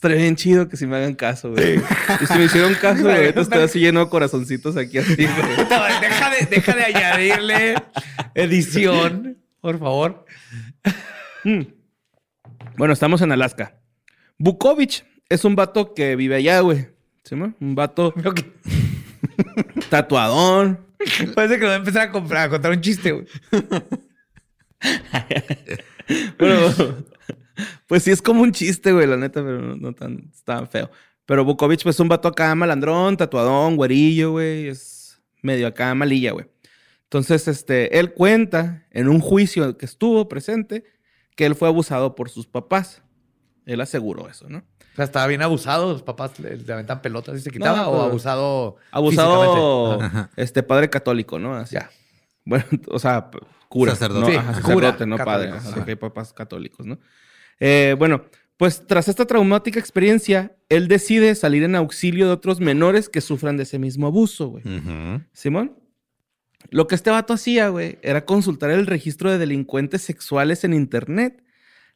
[0.00, 1.78] Estaría bien chido que si me hagan caso, güey.
[2.22, 5.56] Y si me hicieron caso, güey, ahorita estoy así lleno de corazoncitos aquí así, güey.
[6.00, 7.74] Deja de, deja de añadirle
[8.34, 10.24] edición, por favor.
[12.78, 13.78] Bueno, estamos en Alaska.
[14.38, 16.88] Bukovich es un vato que vive allá, güey.
[17.24, 17.52] ¿Sí, mo?
[17.60, 18.54] Un vato que
[19.90, 20.80] tatuadón.
[21.34, 23.26] parece que nos va a empezar a, comprar, a contar un chiste, güey.
[26.38, 26.74] Bueno,
[27.86, 30.90] pues sí es como un chiste, güey, la neta, pero no, no tan, tan feo.
[31.24, 34.66] Pero Bukovich, pues es un vato acá malandrón, tatuadón, güerillo, güey.
[34.66, 36.46] Es medio acá malilla, güey.
[37.04, 40.84] Entonces, este, él cuenta en un juicio que estuvo presente
[41.36, 43.02] que él fue abusado por sus papás.
[43.66, 44.64] Él aseguró eso, ¿no?
[44.92, 45.92] O sea, estaba bien abusado.
[45.92, 47.78] Los papás le, le aventan pelotas y se quitaba.
[47.78, 48.76] No, o abusado.
[48.90, 50.00] Abusado.
[50.00, 50.30] Ajá.
[50.36, 51.54] este, padre católico, ¿no?
[51.54, 51.74] Así.
[51.74, 51.90] Ya.
[52.44, 53.30] Bueno, o sea,
[53.68, 53.92] cura.
[53.92, 54.26] Sacerdote.
[54.26, 54.30] ¿no?
[54.32, 55.52] Sí, Ajá, cura, sacerdote, no padre.
[55.86, 56.98] hay papás católicos, ¿no?
[57.60, 58.24] Eh, bueno,
[58.56, 63.56] pues tras esta traumática experiencia, él decide salir en auxilio de otros menores que sufran
[63.56, 64.64] de ese mismo abuso, güey.
[65.32, 65.76] Simón.
[66.68, 71.42] Lo que este vato hacía, güey, era consultar el registro de delincuentes sexuales en internet.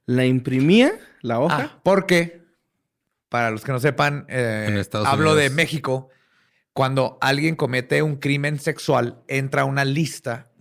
[0.07, 1.70] La imprimía, la hoja.
[1.74, 2.43] Ah, porque,
[3.35, 5.38] para los que no sepan, eh, hablo Unidos.
[5.38, 6.09] de México.
[6.73, 10.53] Cuando alguien comete un crimen sexual, entra a una lista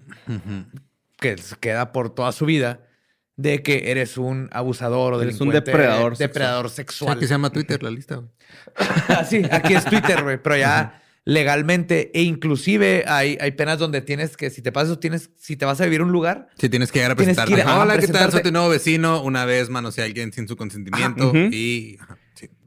[1.20, 2.88] que se queda por toda su vida
[3.36, 5.70] de que eres un abusador o Eres un delincuente.
[5.72, 7.20] depredador depredador O sea, sexual.
[7.20, 8.30] que se llama Twitter la lista, güey.
[9.30, 14.36] sí, aquí es Twitter, güey, pero ya legalmente e inclusive hay, hay penas donde tienes
[14.36, 16.92] que, si te pasas, tienes, si te vas a vivir a un lugar, Sí, tienes
[16.92, 17.72] que llegar a Tienes que presentarte.
[17.72, 18.08] ir a- Hola, ¿qué tal?
[18.08, 18.50] Soy presentarte.
[18.50, 19.22] tu nuevo vecino.
[19.22, 21.30] Una vez manoseé a alguien sin su consentimiento Ajá.
[21.30, 21.38] Ujú.
[21.52, 21.98] y...
[22.02, 22.18] ajá,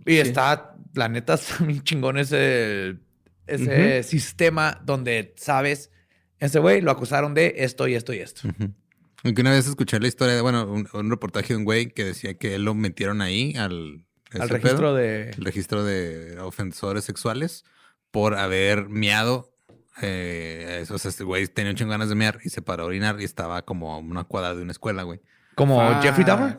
[0.07, 0.12] sí.
[0.12, 2.97] y está, la neta, está bien chingón ese,
[3.47, 5.90] ese sistema donde sabes,
[6.38, 8.49] ese güey lo acusaron de esto y esto y esto.
[9.25, 12.05] Aunque una vez escuché la historia, de, bueno, un, un reportaje de un güey que
[12.05, 15.31] decía que él lo metieron ahí al, Al ese registro pedo, de...
[15.31, 17.64] el registro de ofensores sexuales
[18.11, 19.53] por haber miado.
[20.03, 22.87] Eh, eso, o sea, este güey tenía un ganas de mear y se paró a
[22.87, 25.21] orinar y estaba como a una cuadra de una escuela, güey.
[25.55, 26.03] Como Fuck.
[26.03, 26.59] Jeffrey Dahmer,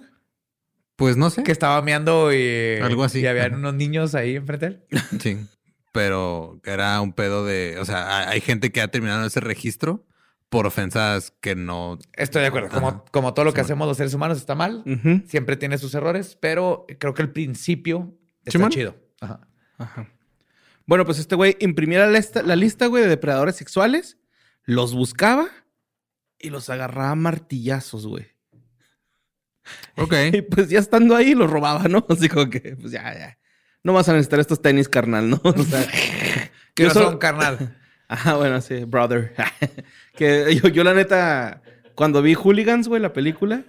[0.98, 1.44] Pues no sé.
[1.44, 2.80] que estaba meando y...
[2.82, 3.22] Algo así.
[3.22, 3.56] Y había Ajá.
[3.56, 5.02] unos niños ahí enfrente de él.
[5.22, 5.38] Sí.
[5.94, 7.78] Pero era un pedo de.
[7.80, 10.06] O sea, hay- gente que ha terminado ese registro
[10.50, 11.98] por ofensas que no.
[12.14, 12.70] Estoy de acuerdo.
[12.70, 14.84] Como, como todo lo que hacemos los seres humanos está mal.
[15.28, 18.14] Siempre tiene sus errores, pero creo que el principio
[18.46, 18.96] está chido.
[19.22, 19.48] Ajá.
[19.80, 20.10] Ajá.
[20.86, 24.18] Bueno, pues este güey imprimía la lista, la lista, güey, de depredadores sexuales,
[24.64, 25.48] los buscaba
[26.40, 28.28] y los agarraba a martillazos, güey.
[29.96, 30.14] Ok.
[30.34, 32.06] Y pues ya estando ahí, los robaba, ¿no?
[32.10, 33.38] Así como que, pues ya, ya.
[33.84, 35.40] No vas a necesitar estos tenis, carnal, ¿no?
[35.44, 35.86] O sea,
[36.74, 37.76] Que yo no solo- son carnal.
[38.10, 39.34] Ajá, bueno, sí, brother.
[40.16, 41.62] que yo, yo, la neta,
[41.96, 43.64] cuando vi Hooligans, güey, la película,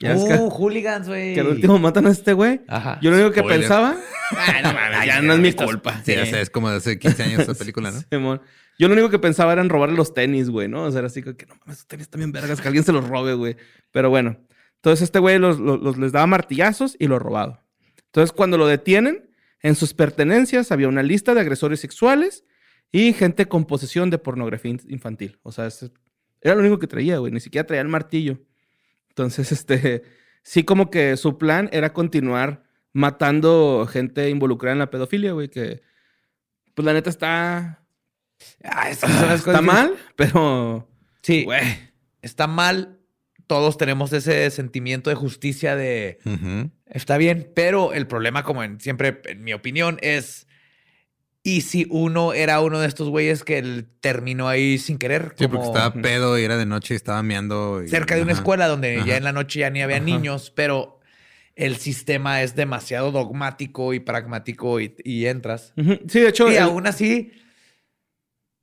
[0.00, 1.34] ya ves que, Uh, hooligans, güey.
[1.34, 2.60] que al último matan a este güey.
[2.68, 2.98] Ajá.
[3.02, 3.60] Yo lo único que Spoiler.
[3.60, 3.96] pensaba,
[4.36, 6.00] "Ay, no mames, ya no es mi culpa.
[6.04, 8.00] Sí, ya sé, es como de hace 15 años esa película, ¿no?
[8.10, 8.40] Simón.
[8.78, 10.84] Yo lo único que pensaba era en robarle los tenis, güey, ¿no?
[10.84, 12.92] O sea, era así como que no mames, esos tenis también vergas, que alguien se
[12.92, 13.56] los robe, güey.
[13.90, 14.36] Pero bueno,
[14.78, 17.60] entonces este güey los, los- los- les daba martillazos y lo robado.
[18.06, 19.30] Entonces, cuando lo detienen,
[19.62, 22.44] en sus pertenencias había una lista de agresores sexuales
[22.90, 25.38] y gente con posesión de pornografía in- infantil.
[25.42, 25.68] O sea,
[26.40, 27.32] era lo único que traía, güey.
[27.32, 28.38] Ni siquiera traía el martillo.
[29.10, 30.04] Entonces, este,
[30.42, 35.82] sí como que su plan era continuar matando gente involucrada en la pedofilia, güey, que
[36.74, 37.84] pues la neta está
[38.64, 40.88] Ah, está mal, pero
[41.22, 41.62] Sí, güey,
[42.22, 42.97] está mal.
[43.48, 46.70] Todos tenemos ese sentimiento de justicia de Ujú.
[46.86, 50.46] está bien, pero el problema, como en, siempre, en mi opinión, es.
[51.42, 55.32] ¿Y si uno era uno de estos güeyes que él terminó ahí sin querer?
[55.36, 57.82] Sí, como porque estaba pedo y era de noche y estaba meando.
[57.82, 58.40] y- cerca de una ajá.
[58.40, 59.06] escuela donde Ajá.
[59.06, 60.04] ya en la noche ya ni había Ajá.
[60.04, 61.00] niños, pero
[61.56, 65.72] el sistema es demasiado dogmático y pragmático y, y entras.
[66.08, 67.32] sí, de hecho, Y el- aún así,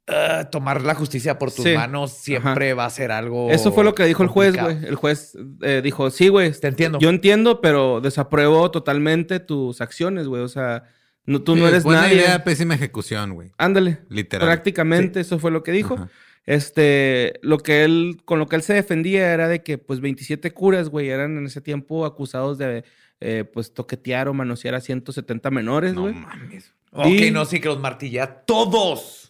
[0.08, 1.74] ah, tomar la justicia por tus Sí.
[1.74, 3.50] manos siempre va a ser algo.
[3.52, 4.78] eso fue lo que dijo el juez, güey.
[4.86, 7.00] El juez eh, dijo, sí, güey, Te entiendo.
[7.00, 10.42] yo entiendo, pero desapruebo totalmente tus acciones, güey.
[10.44, 10.84] O sea,
[11.26, 12.18] no, tú Sí, no eres buena nadie.
[12.18, 13.52] idea, pésima ejecución, güey.
[13.58, 14.00] Ándale.
[14.10, 14.48] Literal.
[14.48, 15.96] Prácticamente eso fue lo que dijo.
[15.96, 16.10] Ajá.
[16.48, 20.52] Este, lo que él, con lo que él se defendía era de que, pues, 27
[20.52, 22.84] curas, güey, eran en ese tiempo acusados de,
[23.20, 26.14] eh, pues, toquetear o manosear a 170 menores, No güey.
[26.14, 26.72] mames.
[26.92, 29.25] Ok, Y- no, sí que los martilla todos.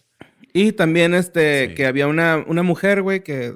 [0.56, 1.74] Y también, este, Sí.
[1.74, 3.54] que había una, una mujer, güey, que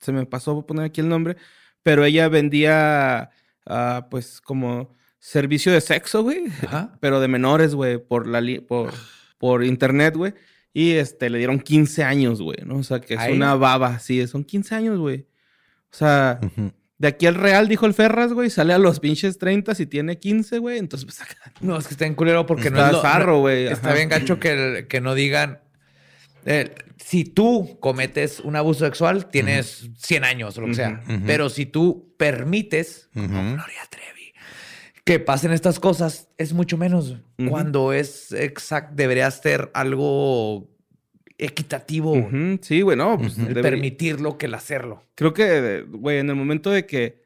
[0.00, 1.36] se me pasó poner aquí el nombre,
[1.82, 3.30] pero ella vendía,
[3.66, 6.44] ah, pues, como servicio de sexo, güey,
[7.00, 8.92] pero de menores, güey, por, la li- por,
[9.36, 10.32] por internet, güey.
[10.72, 12.76] Y este, le dieron 15 años, güey, ¿no?
[12.76, 15.26] O sea, que es una baba, sí, son 15 años, güey.
[15.90, 16.38] O sea,
[16.98, 20.18] de aquí al real, dijo el Ferras, güey, sale a los pinches 30 si tiene
[20.18, 20.78] 15, güey.
[20.78, 23.32] Entonces, pues acá No, es que está en culero porque no está es lo- zarro,
[23.34, 23.66] no- güey.
[23.66, 25.60] Está bien gacho que, el- que no digan.
[26.48, 31.02] Eh, si tú cometes un abuso sexual, tienes 100 años o lo que sea.
[31.26, 33.28] Pero si tú permites, como.
[33.28, 34.32] Gloria Trevi,
[35.04, 37.16] que pasen estas cosas, es mucho menos.
[37.48, 40.68] Cuando es exacto, debería ser algo
[41.38, 42.28] equitativo.
[42.62, 45.02] Sí, güey, no, pues el debería- permitirlo que el hacerlo.
[45.14, 47.22] Creo que, güey, en el momento de que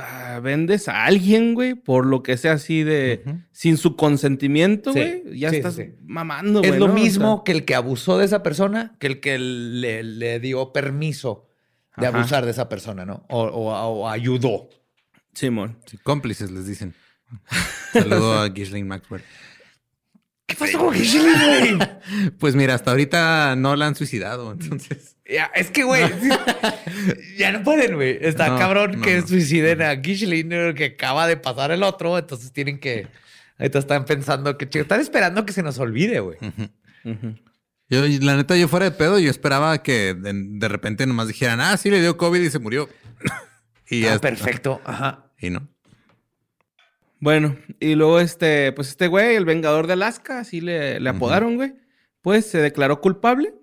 [0.00, 4.98] ah, vendes a alguien, güey, por lo que sea así de sin su consentimiento, Sí,
[5.00, 6.80] güey, ya sí, estás sí, mamando, Es güey.
[6.80, 6.94] lo ¿no?
[6.94, 10.40] O sea, mismo que el que abusó de esa persona, que el que le, le
[10.40, 11.46] dio permiso
[11.96, 12.18] de Ajá.
[12.18, 13.24] abusar de esa persona, ¿no?
[13.28, 14.68] O, o- o ayudó.
[15.34, 15.78] Simón.
[15.86, 16.94] Sí, cómplices les dicen.
[17.92, 19.22] Saludo a Ghislaine Maxwell.
[20.50, 22.32] ¿Qué pasó con Ghislaine, güey?
[22.38, 25.16] Pues mira, hasta ahorita no la han suicidado, entonces.
[25.24, 26.02] Ya, es que, güey,
[27.38, 28.18] ya no pueden, güey.
[28.20, 29.26] Está No, cabrón no, que no.
[29.26, 33.06] suiciden a Ghislaine, que acaba de pasar el otro, entonces tienen que...
[33.58, 36.38] Ahorita están pensando que, chico, están esperando que se nos olvide, güey.
[37.88, 41.60] Yo, la neta, yo fuera de pedo, yo esperaba que de, de repente nomás dijeran,
[41.60, 42.88] ah, sí, le dio COVID y se murió.
[43.90, 44.28] y ya Ah, está.
[44.28, 44.80] perfecto.
[44.84, 45.26] Ajá.
[45.38, 45.68] Y no.
[47.20, 51.56] Bueno, y luego este, pues este güey, el Vengador de Alaska, así le, le apodaron,
[51.56, 51.74] güey,
[52.22, 53.54] pues se declaró culpable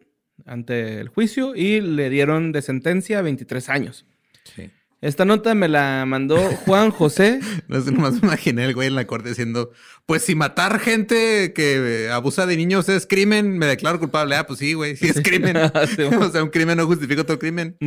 [0.46, 4.06] ante el juicio y le dieron de sentencia 23 años.
[4.43, 4.70] Sí.
[5.00, 7.39] Esta nota me la mandó Juan José.
[7.67, 9.72] No sé, nomás me imaginé el güey en la corte diciendo,
[10.06, 14.36] pues si matar gente que abusa de niños es crimen, me declaro culpable.
[14.36, 15.58] Ah, pues sí, güey, sí es crimen.
[15.96, 17.78] Sí, o sea, un crimen no justifica otro crimen.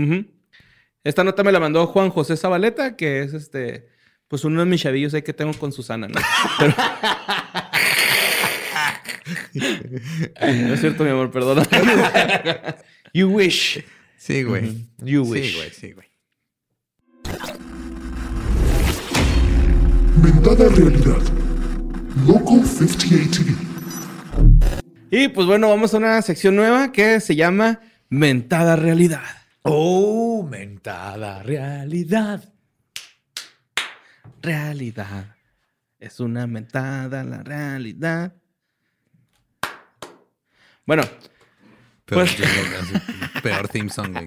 [1.03, 3.89] Esta nota me la mandó Juan José Zabaleta, que es este,
[4.31, 6.15] pues uno de mis chavillos ahí que tengo con Susana, ¿no?
[6.61, 6.75] Pero-
[9.55, 11.63] No es cierto, mi amor, perdona.
[13.13, 13.85] You wish.
[14.17, 14.87] Sí, güey.
[14.99, 15.57] You Sí, wish.
[15.57, 16.07] güey, sí, güey.
[20.23, 21.19] Mentada realidad.
[22.27, 23.57] Local 58 TV.
[25.11, 29.23] Y pues bueno, vamos a una sección nueva que se llama Mentada Realidad.
[29.63, 32.45] Oh, mentada realidad.
[34.41, 35.37] Realidad.
[35.99, 38.33] Es una mentada la realidad.
[40.87, 41.03] Bueno,
[42.07, 43.01] Peor, Pues- jingle,
[43.43, 44.27] peor theme song, güey.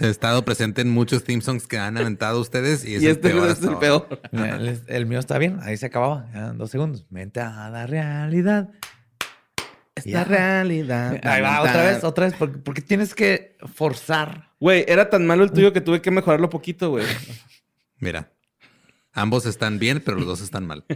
[0.00, 3.12] He estado presente en muchos theme songs que han aventado ustedes y es y el
[3.12, 4.20] este peor es el peor.
[4.32, 6.28] El, el mío está bien, ahí se acababa.
[6.34, 7.06] Ya, dos segundos.
[7.08, 8.68] Mentada realidad.
[9.94, 10.24] Esta Ya.
[10.24, 11.20] realidad.
[11.22, 12.34] Ahí va, otra vez, otra vez.
[12.36, 14.50] porque porque tienes que forzar?
[14.58, 17.06] Güey, era tan malo el tuyo que tuve que mejorarlo poquito, güey.
[18.00, 18.32] Mira,
[19.14, 20.84] ambos están bien, pero los dos están mal.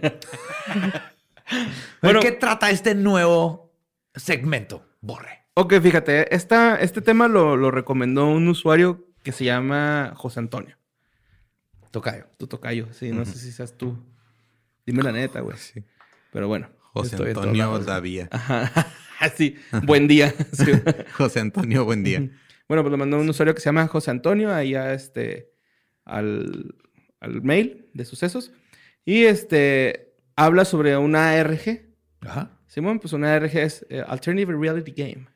[2.03, 2.21] Bueno.
[2.21, 3.73] ¿De qué trata este nuevo
[4.15, 4.87] segmento?
[5.01, 5.47] Borre.
[5.55, 10.77] Ok, fíjate, esta, este tema lo, lo recomendó un usuario que se llama José Antonio.
[11.91, 12.27] Tocayo.
[12.37, 13.97] Tu tocayo, sí, no sé si seas tú.
[14.85, 15.57] Dime la neta, güey.
[15.57, 15.83] Sí.
[16.33, 16.69] Pero bueno.
[16.93, 17.79] José Antonio.
[17.79, 18.29] Davía.
[18.31, 18.71] Ajá.
[19.37, 20.35] sí, buen día.
[20.53, 20.73] Sí.
[21.13, 22.21] José Antonio, buen día.
[22.69, 25.51] Bueno, pues lo mandó un usuario que se llama José Antonio ahí a este,
[26.05, 26.75] al,
[27.21, 28.53] al mail de sucesos.
[29.05, 31.87] Y este, habla sobre una ARG.
[32.21, 32.59] Ajá.
[32.67, 35.29] Simón, pues una ARG es eh, Alternative Reality Game.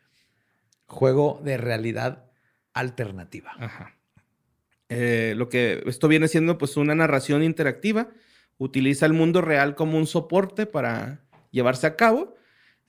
[0.86, 2.26] Juego de realidad
[2.74, 3.52] alternativa.
[3.58, 3.96] Ajá.
[4.88, 8.10] Eh, lo que esto viene siendo pues una narración interactiva.
[8.58, 12.34] Utiliza el mundo real como un soporte para llevarse a cabo.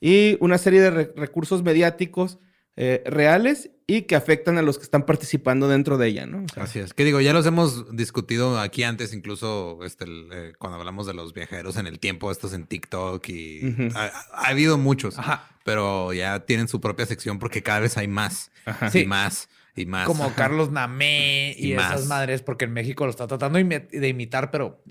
[0.01, 2.39] Y una serie de re- recursos mediáticos
[2.75, 6.43] eh, reales y que afectan a los que están participando dentro de ella, ¿no?
[6.43, 6.93] O sea, Así es.
[6.93, 11.13] Que digo, ya los hemos discutido aquí antes, incluso este, el, eh, cuando hablamos de
[11.13, 13.89] los viajeros en el tiempo, estos en TikTok y Ujú.
[13.97, 15.49] ha, ha habido muchos, Ajá.
[15.65, 18.87] pero ya tienen su propia sección porque cada vez hay más Ajá.
[18.87, 19.05] y Sí.
[19.05, 20.05] más y más.
[20.07, 21.93] Como Carlos Namé y, Y más.
[21.95, 24.81] esas madres, porque en México lo está tratando de imi- de imitar, pero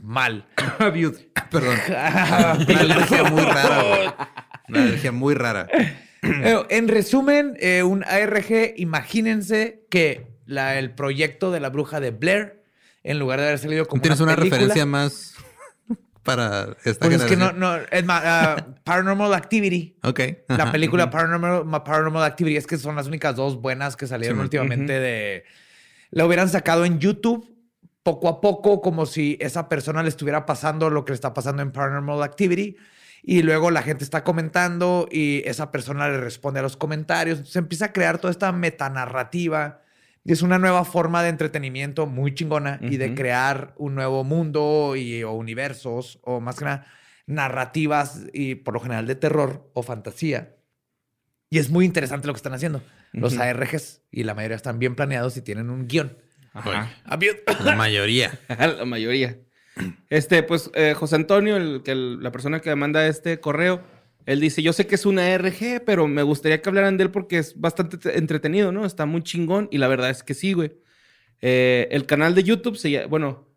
[0.00, 0.48] mal.
[1.50, 1.76] Perdón.
[1.88, 4.30] Una alergia muy rara.
[4.68, 5.68] Una alergia muy rara.
[6.22, 12.10] Eh, en resumen, eh, un ARG, imagínense que la- el proyecto de la bruja de
[12.10, 12.62] Blair,
[13.04, 15.34] en lugar de haber salido como ¿Tienes una, película- referencia más
[16.22, 17.60] para esta Pues es que no, generación?
[17.60, 19.96] no, es más, ah, Paranormal Activity.
[20.02, 20.20] Ok.
[20.48, 20.72] La Ajá.
[20.72, 24.94] película Paranormal, Paranormal Activity es que son las únicas dos buenas que salieron Sí, últimamente
[24.94, 25.02] Ujú.
[25.02, 25.44] de...
[26.10, 27.54] La hubieran sacado en YouTube
[28.02, 31.62] poco a poco, como si esa persona le estuviera pasando lo que le está pasando
[31.62, 32.76] en Paranormal Activity.
[33.22, 37.48] Y luego la gente está comentando y esa persona le responde a los comentarios.
[37.48, 39.82] Se empieza a crear toda esta metanarrativa.
[40.24, 44.94] Y es una nueva forma de entretenimiento muy chingona y de crear un nuevo mundo
[44.94, 46.86] y, o universos o más que nada
[47.28, 50.56] narrativas y por lo general de terror o fantasía.
[51.50, 52.82] Y es muy interesante lo que están haciendo.
[53.12, 53.42] Los Ujú.
[53.42, 56.18] ARGs y la mayoría están bien planeados y tienen un guion.
[56.52, 56.90] Ajá.
[57.64, 58.32] La mayoría.
[58.48, 59.38] la mayoría.
[60.10, 63.82] Este, pues, eh, José Antonio, el, que el- la persona que manda este correo,
[64.26, 67.10] él dice, yo sé que es una RG, pero me gustaría que hablaran de él
[67.10, 68.84] porque es bastante te- entretenido, ¿no?
[68.84, 70.72] Está muy chingón y la verdad es que sí, güey.
[71.40, 73.48] Eh, el canal de YouTube, se llama, bueno,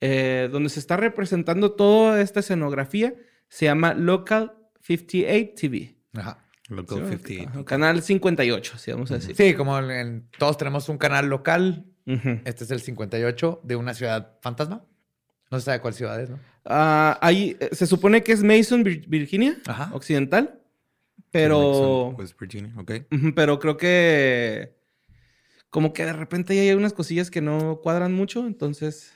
[0.00, 3.14] eh, donde se está representando toda esta escenografía,
[3.48, 5.96] se llama Local 58 TV.
[6.14, 6.38] Ajá.
[6.68, 7.48] Local Sí, 58.
[7.50, 9.36] ajá, Canal 58, si vamos a decir.
[9.36, 11.84] Sí, como en- en- todos tenemos un canal local.
[12.06, 14.84] Este es el 58 de una ciudad fantasma.
[15.54, 16.40] No se sabe cuál ciudad es, ¿no?
[16.64, 19.90] Ah, ahí, eh, se supone que es Mason, Vir- Virginia, Ajá.
[19.94, 20.60] occidental,
[21.30, 22.08] pero...
[22.08, 22.92] West pues, Virginia, ok.
[23.36, 24.74] Pero creo que
[25.70, 29.12] como que de repente hay unas cosillas que no cuadran mucho, entonces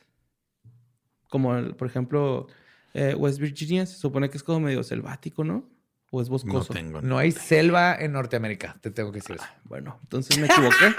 [1.29, 2.47] como el- por ejemplo
[2.95, 5.69] eh, West Virginia se supone que es como medio selvático, ¿no?
[6.11, 6.73] O es No boscoso.
[6.73, 7.03] tengo.
[7.03, 9.45] No hay selva en Norteamérica, te tengo que decir eso.
[9.65, 10.77] Bueno, entonces me equivoqué.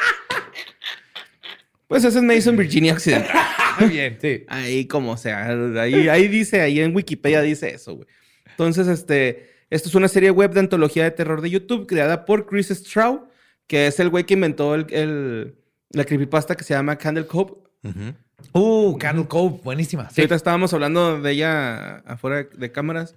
[1.87, 3.35] pues ese es Mason, Virginia Occidental.
[3.79, 4.45] Muy bien, sí.
[4.49, 5.45] Ahí como sea,
[5.81, 8.07] ahí, ahí dice, ahí en Wikipedia dice eso, güey.
[8.49, 12.45] Entonces, este, esto es una serie web de antología de terror de YouTube creada por
[12.45, 13.29] Chris Straub,
[13.67, 15.55] que es el güey que inventó el, el-
[15.91, 17.53] la creepypasta que se llama Candle Cove.
[18.53, 20.09] Uh, Candle Cove, buenísima.
[20.09, 23.15] Sí, ahorita estábamos hablando de ella afuera de cámaras,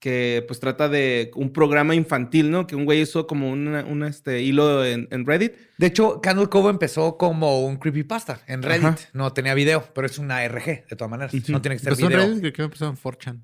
[0.00, 2.66] que pues trata de un programa infantil, ¿no?
[2.66, 5.54] Que un güey hizo como una, una, este, hilo en, en Reddit.
[5.76, 8.84] De hecho, Candle Cove empezó como un creepypasta en Reddit.
[8.84, 8.98] Ajá.
[9.12, 11.32] No tenía video, pero es una ARG, de todas maneras.
[11.48, 12.18] No tiene que ser en video.
[12.18, 13.42] Reddit, creo que empezó en 4chan.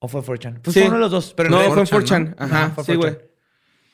[0.00, 0.60] ¿O fue 4chan?
[0.62, 0.80] Pues Sí.
[0.80, 1.34] fue uno de los dos.
[1.34, 2.28] Pero en no, fue en 4chan, 4chan.
[2.28, 2.34] ¿no?
[2.44, 3.18] Ajá, Ajá, fue sí, güey.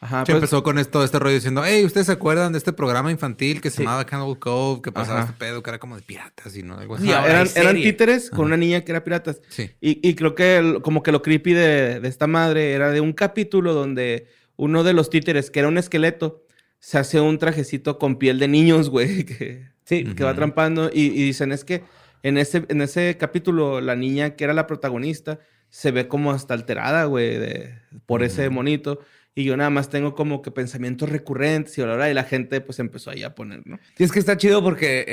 [0.05, 0.16] 4chan.
[0.16, 2.72] Ajá, Sí, pues- empezó con esto, este rollo diciendo, hey, ¿ustedes se acuerdan de este
[2.72, 3.82] programa infantil que se Sí.
[3.82, 4.82] llamaba Cannibal Cove?
[4.82, 5.30] Que pasaba Ajá.
[5.32, 7.11] este pedo, que era como de piratas y no algo así.
[7.12, 9.40] Ahora eran, títeres con una niña que era piratas.
[9.48, 9.70] Sí.
[9.80, 13.00] Y, y creo que el- como que lo creepy de, de esta madre era de
[13.00, 14.26] un capítulo donde
[14.57, 16.44] uno de los títeres, que era un esqueleto,
[16.78, 20.05] se hace un trajecito con piel de niños, güey, que, Sí.
[20.14, 20.90] que va trampando.
[20.92, 21.82] Y, y dicen, es que
[22.22, 25.38] en ese, en ese capítulo la niña que era la protagonista
[25.70, 27.74] se ve como hasta alterada, güey, de-
[28.07, 29.00] por ese monito.
[29.35, 32.61] Y yo nada más tengo como que pensamientos recurrentes y bla, bla, y la gente
[32.61, 33.78] pues empezó ahí a poner, ¿no?
[33.97, 35.05] Sí, es que está chido porque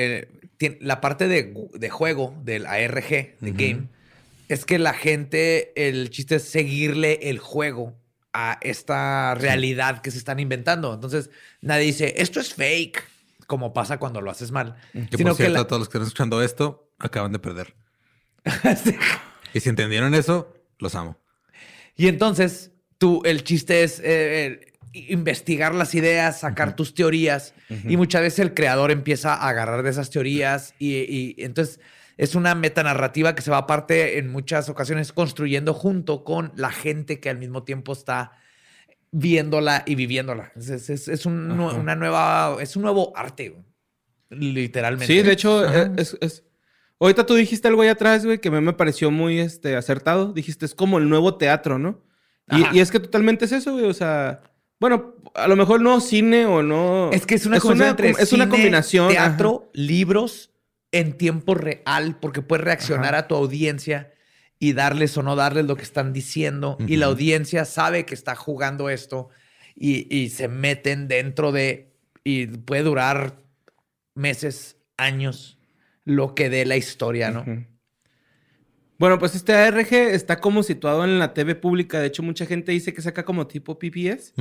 [0.60, 3.54] eh, la parte de, de juego, del ARG, de Ujú.
[3.58, 3.88] game,
[4.48, 7.98] es que la gente, el chiste es seguirle el juego
[8.34, 10.94] a esta realidad que se están inventando.
[10.94, 11.30] Entonces,
[11.62, 13.04] nadie dice, esto es fake,
[13.48, 14.76] como pasa cuando lo haces mal.
[15.10, 17.74] Que Sino por cierto, la- a todos los que están escuchando esto, acaban de perder.
[18.84, 18.96] Sí.
[19.54, 21.18] Y si entendieron eso, los amo.
[21.98, 22.71] Y entonces,
[23.02, 24.62] tú, el chiste es eh,
[24.94, 27.56] eh, investigar las ideas, sacar tus teorías.
[27.90, 30.76] Y muchas veces el creador empieza a agarrar de esas teorías.
[30.78, 31.80] Y, y entonces
[32.18, 37.20] es una metanarrativa que se va aparte en muchas ocasiones construyendo junto con la gente
[37.20, 38.34] que al mismo tiempo está
[39.12, 40.52] viéndola y viviéndola.
[40.56, 41.50] Es, es- es- es un,
[41.80, 43.56] una nueva, es un nuevo arte,
[44.30, 45.08] literalmente.
[45.14, 46.44] Sí, de hecho, eh, es, es-
[47.00, 50.34] Ahorita tú dijiste algo ahí atrás, güey, que a mí me pareció muy este, acertado.
[50.34, 52.04] Dijiste, es como el nuevo teatro, ¿no?
[52.52, 53.86] Y, es que totalmente es eso, güey.
[53.86, 54.42] O sea,
[54.80, 57.12] bueno, a lo mejor no cine o no...
[57.12, 59.10] Es que es una, entre es una combinación.
[59.10, 60.52] Teatro, libros
[60.92, 64.12] en tiempo real, porque puedes reaccionar a tu audiencia
[64.60, 66.78] y darles o no darles lo que están diciendo.
[66.88, 69.30] Y la audiencia sabe que está jugando esto
[69.76, 71.94] y, y se meten dentro de.
[72.24, 73.38] Y puede durar
[74.14, 75.58] meses, años,
[76.06, 77.46] lo que dé la historia, ¿no?
[79.02, 82.00] Bueno, pues este ARG está como situado en la TV pública.
[82.00, 84.32] De hecho, mucha gente dice que saca como tipo PPS.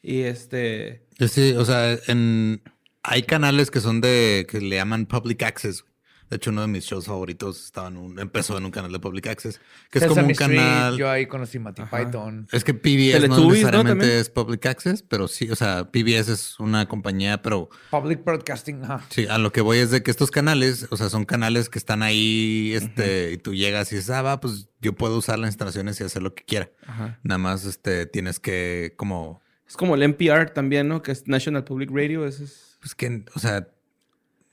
[0.00, 1.04] Y este...
[1.28, 2.62] Sí, o sea, en,
[3.02, 5.84] hay canales que son de, que le llaman public access.
[6.32, 8.98] De hecho, uno de mis shows favoritos estaba en un- empezó en un canal de
[8.98, 9.60] public access,
[9.90, 10.96] que es como un Street, canal...
[10.96, 12.48] yo ahí conocí Monty Python.
[12.50, 13.48] Es que PBS no Teletubbies, ¿no?
[13.50, 18.82] necesariamente es public access, pero sí, o sea, PBS es una compañía, pero Public Broadcasting,
[18.82, 19.04] ajá.
[19.10, 21.78] sí, a lo que voy es de que estos canales, o sea, son canales que
[21.78, 25.48] están ahí, este, y tú llegas y dices, ah, va, pues yo puedo usar las
[25.50, 26.70] instalaciones y hacer lo que quiera.
[26.86, 27.18] Ajá.
[27.24, 31.02] Nada más, este, tienes que como Es como el NPR también, ¿no?
[31.02, 32.26] Que es National Public Radio.
[32.26, 32.78] Ese es...
[32.80, 33.68] Pues que, o sea,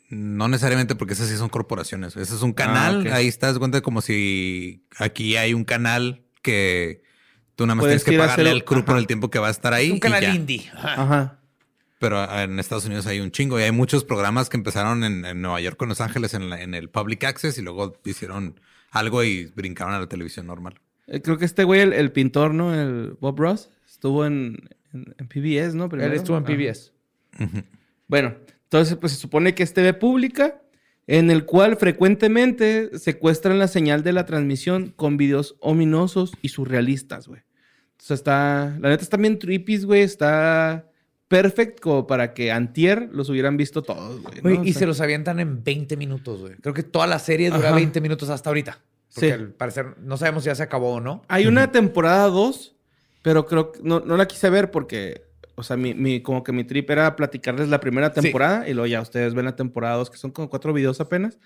[0.10, 2.16] no necesariamente porque esas sí son corporaciones.
[2.16, 3.02] Ese es un canal.
[3.08, 3.14] ok.
[3.14, 7.04] Ahí estás cuenta como si aquí hay un canal que
[7.56, 9.52] tú nada más Puedes tienes que pagarle al crew por el tiempo que va a
[9.52, 9.92] estar ahí.
[9.92, 10.34] un y canal ya.
[10.36, 10.70] indie.
[10.74, 11.02] Ajá.
[11.04, 11.36] Ajá.
[12.00, 15.26] Pero ah, en Estados Unidos hay un chingo y hay muchos programas que empezaron en,
[15.26, 18.60] en Nueva York con Los Ángeles en, la- en el Public Access y luego hicieron
[18.92, 20.80] algo y brincaron a la televisión normal.
[21.08, 22.74] Eh, Creo que este güey, el, el pintor, ¿no?
[22.74, 25.84] El Bob Ross, estuvo en, en, en PBS, ¿no?
[25.84, 26.14] Él Primero.
[26.14, 26.54] estuvo en Ajá.
[26.56, 26.94] PBS.
[28.08, 28.36] Bueno,
[28.70, 30.62] entonces pues se supone que es TV pública
[31.08, 37.28] en el cual frecuentemente secuestran la señal de la transmisión con videos ominosos y surrealistas,
[37.28, 37.42] güey.
[37.94, 40.86] Entonces está, la neta está bien trippy, güey, está
[41.28, 44.36] perfecto como para que antier los hubieran visto todos, güey.
[44.38, 44.42] ¿no?
[44.42, 46.56] Güey, O y sea, se los avientan en 20 minutos, güey.
[46.56, 47.76] Creo que toda la serie dura Ajá.
[47.76, 48.80] 20 minutos hasta ahorita.
[49.14, 49.32] Porque Sí.
[49.34, 51.24] al parecer no sabemos si ya se acabó o no.
[51.28, 52.76] Hay una temporada 2,
[53.24, 55.24] pero creo que no, no la quise ver porque,
[55.60, 58.22] o sea, mi, mi- como que mi trip era platicarles la primera Sí.
[58.22, 61.38] temporada y luego ya ustedes ven la temporada 2, que son como cuatro videos apenas.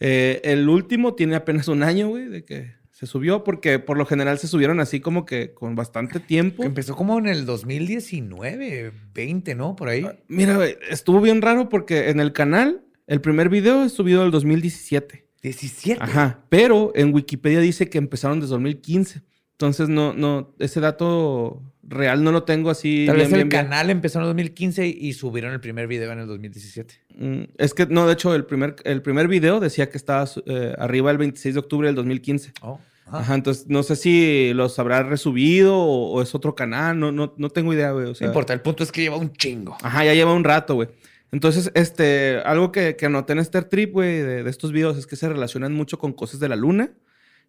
[0.00, 4.04] Eh, el último tiene apenas un año, güey, de que se subió, porque por lo
[4.06, 6.62] general se subieron así como que con bastante tiempo.
[6.62, 9.76] Que empezó como en el 2019, 20, ¿no?
[9.76, 10.06] Por ahí.
[10.28, 14.30] Mira, güey, estuvo bien raro porque en el canal, el primer video es subido del
[14.30, 15.26] 2017.
[15.42, 16.02] 17.
[16.02, 19.22] Ajá, pero en Wikipedia dice que empezaron desde 2015.
[19.52, 21.62] Entonces, no, no, ese dato
[21.92, 23.04] real no lo tengo así.
[23.06, 23.62] Tal bien, vez el bien, bien.
[23.64, 26.94] canal empezó en el 2015 y subieron el primer video en el 2017.
[27.16, 30.74] Mm, Es que, no, de hecho, el primer, el primer video decía que estaba eh,
[30.78, 32.52] arriba el 26 de octubre del 2015.
[32.62, 32.80] Oh.
[33.06, 37.34] Ajá, entonces no sé si los habrá resubido o, o es otro canal, no, no,
[37.36, 38.06] no tengo idea, güey.
[38.06, 39.76] O No sea, importa, el punto es que lleva un chingo.
[39.82, 40.88] Ajá, ya lleva un rato, güey.
[41.30, 45.06] Entonces, este, algo que, que anoté en este trip, güey, de, de estos videos es
[45.06, 46.90] que se relacionan mucho con cosas de la luna.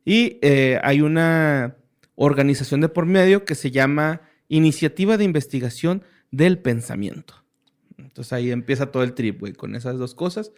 [0.05, 1.75] Y eh, hay una
[2.15, 4.21] organización de por medio que se llama
[4.53, 7.43] Iniciativa de Investigación del Pensamiento.
[7.97, 10.51] Entonces ahí empieza todo el trip, güey, con esas dos cosas.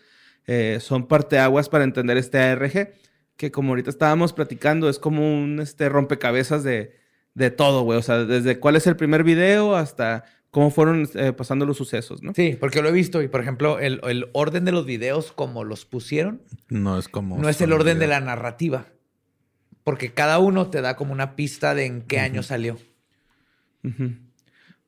[0.48, 2.94] Eh, son parteaguas para entender este ARG,
[3.38, 6.94] que como ahorita estábamos platicando, es como un este, rompecabezas de,
[7.36, 7.98] de todo, güey.
[7.98, 12.22] O sea, desde cuál es el primer video hasta cómo fueron eh, pasando los sucesos,
[12.22, 12.34] ¿no?
[12.34, 15.64] Sí, porque lo he visto y, por ejemplo, el, el orden de los videos como
[15.64, 17.38] los pusieron No es como...
[17.38, 18.22] no es el orden de videos.
[18.22, 18.88] la narrativa.
[19.84, 22.78] Porque cada uno te da como una pista de en qué año salió.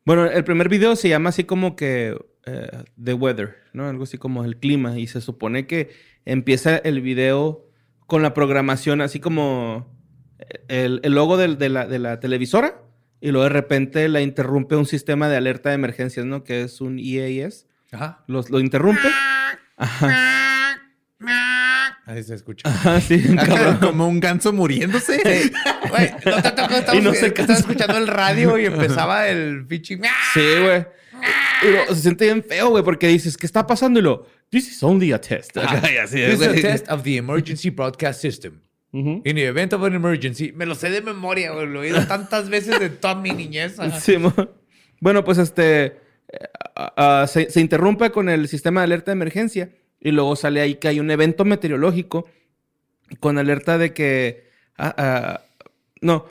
[0.06, 3.88] Bueno, el primer video se llama así como que eh, The Weather, ¿no?
[3.88, 4.98] Algo así como el clima.
[4.98, 5.90] Y se supone que
[6.26, 7.70] empieza el video
[8.06, 9.94] con la programación, así como
[10.68, 12.82] el, el logo de, la, de la televisora.
[13.20, 16.44] Y luego de repente la interrumpe un sistema de alerta de emergencias, ¿no?
[16.44, 17.68] Que es un EAS.
[17.92, 18.24] Ajá.
[18.28, 19.10] Los, lo interrumpe.
[19.76, 20.47] Ajá.
[22.08, 22.70] Ahí se escucha.
[22.70, 23.22] Ajá, sí.
[23.82, 25.52] Como un ganso muriéndose.
[25.90, 29.66] Güey, no te tocó, estábamos, Y no se estaba escuchando el radio y empezaba el
[29.68, 30.00] pinche...
[30.34, 30.86] Sí, güey.
[31.64, 34.00] Y lo- se siente bien feo, güey, porque dices, ¿qué está pasando?
[34.00, 35.58] Y lo, this is only a test.
[35.94, 38.62] Y así, This is a test of the emergency broadcast system.
[38.94, 40.54] In the event of an emergency.
[40.54, 41.68] Me lo sé de memoria, güey.
[41.68, 43.76] Lo he oído tantas veces de toda mi niñez.
[44.00, 44.16] Sí,
[45.02, 46.00] bueno, pues este
[46.76, 49.70] ah, ah, se, se interrumpe con el sistema de alerta de emergencia
[50.00, 52.28] y luego sale ahí que hay un evento meteorológico
[53.20, 55.42] con alerta de que ah, ah,
[56.02, 56.26] no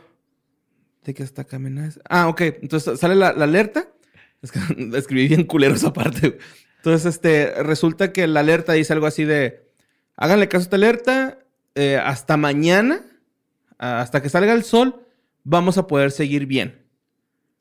[1.05, 2.01] de que está amenaza.
[2.09, 2.41] Ah, ok.
[2.63, 3.89] Entonces sale la, la alerta.
[4.43, 4.61] Es que
[4.97, 6.39] escribí bien culero esa parte.
[6.77, 9.67] Entonces, este, resulta que la alerta dice algo así de
[10.15, 11.39] háganle caso a esta alerta
[11.75, 13.01] eh, hasta mañana,
[13.79, 15.05] hasta que salga el sol,
[15.43, 16.87] vamos a poder seguir bien.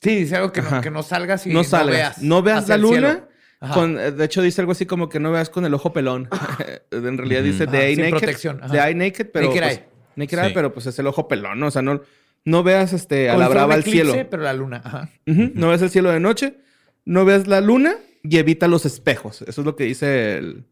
[0.02, 2.22] Sí, dice algo que no, que no salgas y no veas.
[2.22, 3.28] No veas la luna.
[3.74, 6.30] Con, eh, de hecho, dice algo así como que no veas con el ojo pelón.
[6.92, 8.18] en realidad dice The Eye sin Naked.
[8.18, 8.62] protección.
[8.70, 9.48] The Eye Naked, pero.
[9.48, 9.86] Naked pues, eye.
[10.16, 11.68] naked eye, pero pues es el ojo pelón, ¿no?
[11.68, 12.02] O sea, no,
[12.44, 14.28] no veas este, a la brava eclipse, cielo.
[14.30, 14.82] pero la luna.
[14.84, 15.10] Ajá.
[15.26, 16.58] No ves el cielo de noche,
[17.06, 19.42] no veas la luna y evita los espejos.
[19.44, 20.66] Eso es lo que dice el.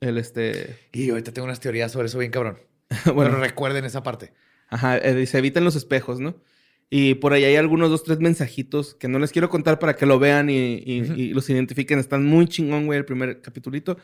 [0.00, 0.76] El este.
[0.92, 2.58] Y ahorita tengo unas teorías sobre eso bien cabrón.
[3.06, 4.32] bueno, Pero recuerden esa parte.
[4.68, 6.34] Ajá, eh, dice, eviten los espejos, ¿no?
[6.90, 10.04] Y por ahí hay algunos dos, tres mensajitos que no les quiero contar para que
[10.06, 11.12] lo vean y, y- Ujú.
[11.14, 11.98] y los identifiquen.
[11.98, 13.96] Están muy chingón, güey, el primer capitulito.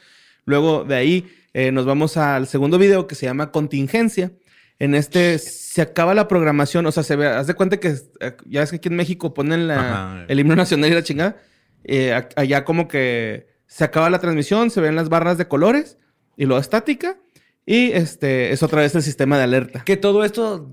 [0.46, 4.32] Luego de ahí eh, nos vamos al segundo video que se llama Contingencia.
[4.78, 8.36] En este se acaba la programación, o sea, se ve, haz de cuenta que eh,
[8.46, 11.36] ya es que aquí en México ponen la- el himno nacional y la chingada.
[11.84, 15.98] Eh, allá como que se acaba la transmisión, se ven las barras de colores
[16.36, 17.18] y luego estática.
[17.66, 19.82] Y este es otra vez el sistema de alerta.
[19.84, 20.70] Que todo esto,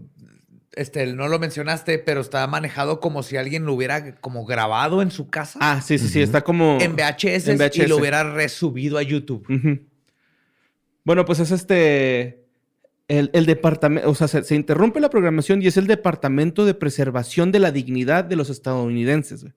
[0.75, 5.11] este, no lo mencionaste, pero está manejado como si alguien lo hubiera como grabado en
[5.11, 5.59] su casa.
[5.61, 6.77] Ah, sí, sí, sí, está como...
[6.81, 7.77] en VHS, en VHS.
[7.77, 9.45] y lo hubiera resubido a YouTube.
[11.03, 12.43] Bueno, pues es este...
[13.07, 16.73] El, el departamento, o sea, se, se interrumpe la programación y es el Departamento de
[16.73, 19.43] Preservación de la Dignidad de los estadounidenses.
[19.43, 19.53] güey.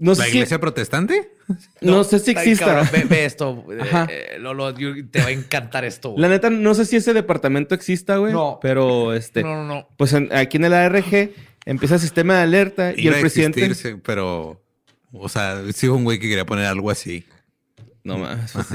[0.00, 1.30] No sé, ¿La si, iglesia protestante?
[1.82, 2.64] no sé si Ay, exista.
[2.66, 3.64] cabrón, ve, ve esto.
[3.70, 4.06] eh, Ajá.
[4.10, 6.10] eh, Lolo, te va a encantar esto.
[6.10, 6.22] güey.
[6.22, 8.32] La neta, no sé si ese departamento exista, güey.
[8.32, 8.58] No.
[8.62, 9.42] Pero este...
[9.42, 9.88] No, no, no.
[9.98, 11.30] Pues en- aquí en el ARG
[11.66, 13.96] empieza el sistema de alerta y Iba el a presidente...
[14.02, 14.64] pero...
[15.12, 17.24] O sea, sí un güey que quería poner algo así.
[18.02, 18.52] No más.
[18.52, 18.66] pues.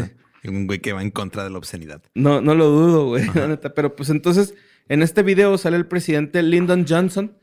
[0.44, 2.04] Y Un güey que va en contra de la obscenidad.
[2.14, 3.74] No, no lo dudo, güey, la neta.
[3.74, 4.54] Pero pues entonces,
[4.90, 7.36] en este video sale el presidente Lyndon Johnson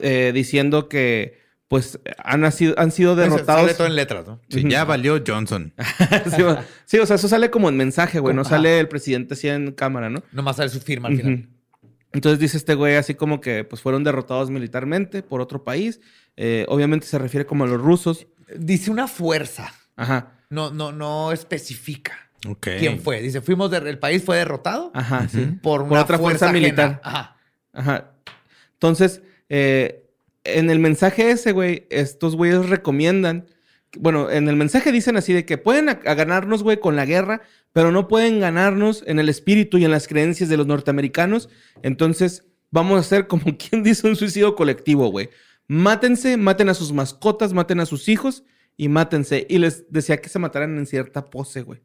[0.00, 1.40] eh, diciendo que
[1.72, 3.62] pues han, sido, han sido derrotados.
[3.62, 4.38] Sale todo en letras, ¿no?
[4.50, 5.72] Sí, ya valió Johnson.
[6.36, 8.34] sí, o- sí, o sea, eso sale como en mensaje, güey.
[8.34, 8.50] No Ajá.
[8.50, 10.22] sale el presidente así en cámara, ¿no?
[10.32, 11.48] Nomás sale su firma al final.
[12.12, 15.98] Entonces dice este güey así como que pues fueron derrotados militarmente por otro país.
[16.36, 18.26] Eh, obviamente se refiere como a los rusos.
[18.54, 19.72] Dice una fuerza.
[19.96, 22.12] Ajá, No, no, no especifica
[22.46, 22.66] Ok.
[22.80, 23.22] quién fue.
[23.22, 25.58] Dice, fuimos de, el país fue derrotado ajá, sí.
[25.62, 26.60] por una otra fuerza ajena.
[26.60, 27.00] militar.
[27.02, 27.36] Ajá.
[27.72, 28.10] Ajá.
[28.74, 30.01] Entonces, eh,
[30.44, 33.46] en el mensaje ese, güey, estos güeyes recomiendan.
[33.98, 37.04] Bueno, en el mensaje dicen así de que pueden a- a ganarnos, güey, con la
[37.04, 41.48] guerra, pero no pueden ganarnos en el espíritu y en las creencias de los norteamericanos.
[41.82, 45.28] Entonces, vamos a hacer como quien dice un suicidio colectivo, güey.
[45.68, 48.44] Mátense, maten a sus mascotas, maten a sus hijos
[48.76, 49.46] y mátense.
[49.48, 51.80] Y les decía que se mataran en cierta pose, güey.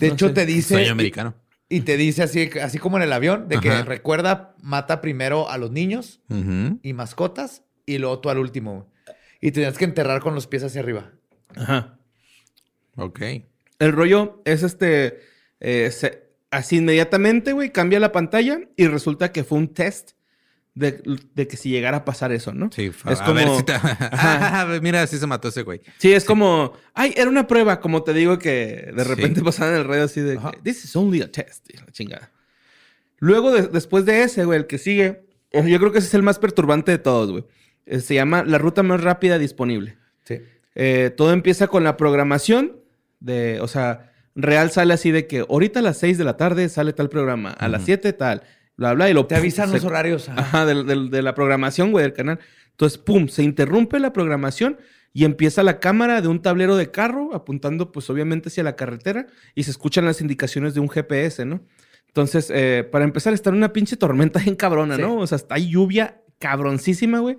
[0.00, 0.34] De No hecho, sé.
[0.34, 0.74] te dice.
[0.74, 1.34] Sueño americano.
[1.70, 5.58] Y te dice así, así como en el avión, de que recuerda, mata primero a
[5.58, 6.20] los niños
[6.82, 7.62] y mascotas
[7.94, 8.90] y luego tú al último.
[9.40, 11.12] Y tenías que enterrar con los pies hacia arriba.
[11.56, 11.98] Ajá.
[12.96, 13.20] Ok.
[13.78, 15.20] El rollo es este.
[15.60, 20.12] eh, se- así inmediatamente, güey, cambia la pantalla y resulta que fue un test
[20.74, 21.02] de,
[21.34, 22.70] de que si llegara a pasar eso, ¿no?
[22.72, 23.72] Sí, Es a ver como- si te...
[24.12, 25.80] Ah, mira, así se mató ese güey.
[25.98, 26.72] Sí, es como.
[26.94, 29.08] Ay, era una prueba, como te digo que de Sí.
[29.08, 30.36] repente pasaban en el radio así de.
[30.38, 30.52] Ajá.
[30.62, 31.68] This is only a test.
[31.72, 32.32] y la chingada.
[33.18, 36.14] Luego, de- después de ese, güey, el que sigue, eh, yo creo que ese es
[36.14, 37.44] el más perturbante de todos, güey.
[37.88, 39.96] Eh, Se llama la ruta más rápida disponible.
[40.24, 40.40] Sí.
[40.74, 42.76] Eh, todo empieza con la programación
[43.20, 46.68] de, o sea, real sale así de que ahorita a las 6 de la tarde
[46.68, 48.42] sale tal programa, a las 7 tal,
[48.76, 50.28] bla, bla, y lo Te avisan se- los horarios.
[50.28, 50.40] ajá.
[50.40, 52.38] Ajá, de, la programación, güey, del canal.
[52.70, 54.78] Entonces, pum, se interrumpe la programación
[55.12, 59.26] y empieza la cámara de un tablero de carro apuntando, pues obviamente hacia la carretera
[59.56, 61.60] y se escuchan las indicaciones de un GPS, ¿no?
[62.06, 65.02] Entonces, eh, para empezar, está en una pinche tormenta bien cabrona, Sí.
[65.02, 65.16] ¿no?
[65.16, 67.38] O sea, está lluvia cabroncísima, güey.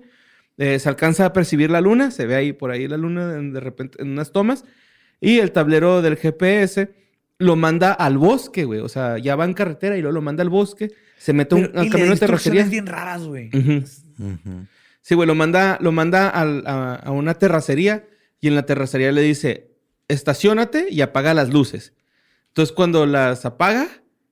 [0.62, 3.54] Eh, se alcanza a percibir la luna, se ve ahí por ahí la luna en-
[3.54, 4.64] de repente en unas tomas.
[5.18, 6.90] Y el tablero del GPS
[7.38, 8.80] lo manda al bosque, güey.
[8.80, 10.90] O sea, ya va en carretera y luego lo manda al bosque.
[11.16, 12.64] Se mete un, Pero- al y camino de terracería.
[12.64, 13.48] bien raras, güey.
[13.54, 13.84] Ujú.
[14.18, 14.66] Ujú.
[15.00, 18.04] Sí, güey, lo manda, lo manda al- a, a una terracería
[18.40, 19.70] y en la terracería le dice,
[20.08, 21.94] estacionate y apaga las luces.
[22.48, 23.86] Entonces cuando las apaga,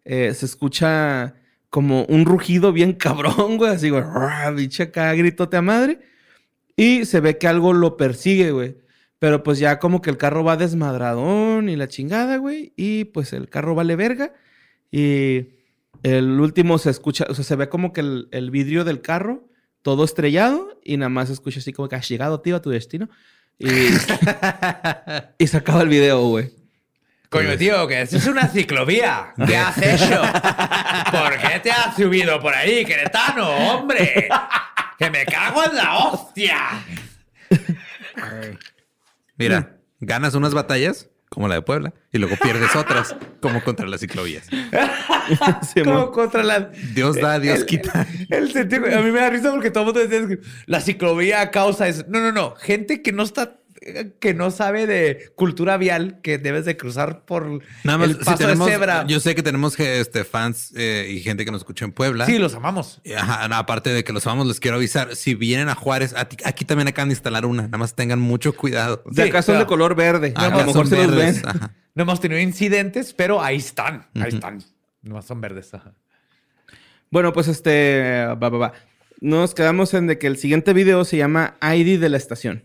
[0.04, 1.34] eh, se escucha
[1.70, 4.02] como un rugido bien cabrón, güey, así, güey,
[4.56, 6.00] bicho acá, gritote a madre.
[6.78, 8.76] Y se ve que algo lo persigue, güey.
[9.18, 12.72] Pero pues ya como que el carro va desmadradón y la chingada, güey.
[12.76, 14.32] Y pues el carro vale verga.
[14.92, 15.48] Y
[16.04, 19.48] el último se escucha, o sea, se ve como que el, el vidrio del carro
[19.82, 22.70] todo estrellado y nada más se escucha así como que has llegado, tío, a tu
[22.70, 23.10] destino.
[23.58, 23.66] Y,
[25.38, 26.52] y se acaba el video, güey.
[27.28, 29.34] Coño, tío, que es una ciclovía.
[29.44, 30.22] ¿Qué has hecho?
[31.10, 34.28] ¿Por qué te has subido por ahí, Queretano, hombre?
[34.98, 36.56] ¡Que me cago en la hostia!
[39.36, 44.00] Mira, ganas unas batallas, como la de Puebla, y luego pierdes otras, como contra las
[44.00, 44.48] ciclovías.
[45.74, 46.70] Sí, Como mo- contra la...
[46.94, 48.06] Dios da, Dios el- quita.
[48.30, 51.50] El sentido, a mí me da risa porque todo el mundo decía que la ciclovía
[51.50, 52.02] causa eso.
[52.08, 52.54] No, no, no.
[52.56, 53.58] Gente que no está,
[54.20, 58.34] que no sabe de cultura vial, que debes de cruzar por Nada más, el si
[58.36, 59.06] tenemos- de cebra.
[59.06, 62.26] Yo sé que tenemos que, este, fans eh, y gente que nos escucha en Puebla.
[62.26, 63.00] Sí, los amamos.
[63.04, 65.14] Y, ajá, no, aparte de que los amamos, les quiero avisar.
[65.16, 67.62] Si vienen a Juárez, a ti- aquí también acaban de instalar una.
[67.62, 69.02] Nada más tengan mucho cuidado.
[69.06, 69.64] de acá son claro.
[69.64, 70.32] de color verde.
[70.34, 71.48] Acá a lo mejor son se los verdes, ven.
[71.48, 71.74] ajá.
[71.94, 74.06] No hemos tenido incidentes, pero ahí están.
[74.14, 74.36] Ahí Ujú.
[74.36, 74.62] están.
[75.02, 75.74] Nomás son verdes.
[75.74, 75.94] ajá.
[77.10, 78.72] Bueno, pues este, va, va, va.
[79.20, 82.62] Nos quedamos en de que el siguiente video se llama ID de la estación.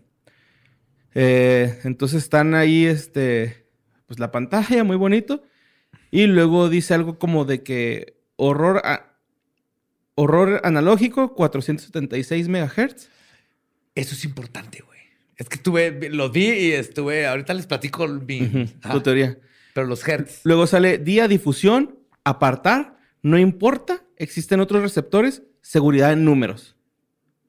[1.15, 3.67] Eh, entonces están ahí, este,
[4.07, 5.43] pues la pantalla, muy bonito.
[6.11, 9.17] Y luego dice algo como de que horror, a-
[10.15, 13.09] horror analógico, 476 megahertz.
[13.95, 14.99] Eso es importante, güey.
[15.37, 19.37] Es que estuve, los vi y estuve, ahorita les platico mi, ajá, tu teoría.
[19.73, 20.41] pero los hertz.
[20.43, 26.75] Luego sale día difusión, apartar, no importa, existen otros receptores, seguridad en números.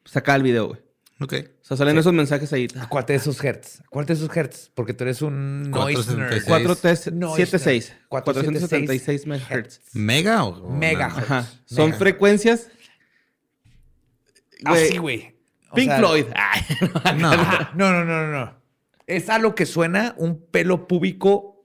[0.07, 0.81] Saca el video, güey.
[1.21, 1.35] Ok.
[1.65, 2.69] O sea, salen esos mensajes ahí.
[2.79, 3.81] Acuérdate de esos hertz.
[3.87, 6.45] Acuérdate de esos hertz, porque tú eres un noise nerd.
[6.45, 6.45] 476.
[7.17, 7.95] 476.
[8.11, 9.81] 476 476 megahertz.
[9.95, 10.69] ¿Mega o?
[10.69, 11.31] Megahertz.
[11.31, 11.51] Ajá.
[11.65, 11.99] Son Mega.
[11.99, 12.69] frecuencias.
[14.61, 15.37] Güey, Así, güey.
[15.71, 16.27] O Pink sea, Floyd.
[17.17, 17.33] No.
[17.33, 17.71] Ajá.
[17.75, 18.61] No, no, no, no, no.
[19.07, 21.65] Es a lo que suena un pelo púbico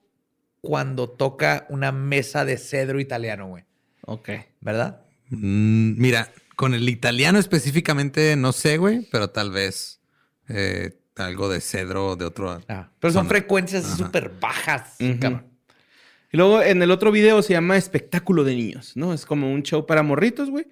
[0.62, 3.66] cuando toca una mesa de cedro italiano, güey.
[4.06, 4.30] Ok.
[4.62, 5.02] ¿Verdad?
[5.30, 10.02] Mm, mira, con el italiano específicamente no sé, güey, pero tal vez
[10.50, 12.62] eh, algo de cedro de otro.
[12.68, 13.30] Ah, pero son zona.
[13.30, 14.98] frecuencias súper bajas.
[15.22, 15.46] Cabrón.
[16.34, 19.14] Y luego en el otro video se llama Espectáculo de Niños, ¿no?
[19.14, 20.66] Es como un show para morritos, güey.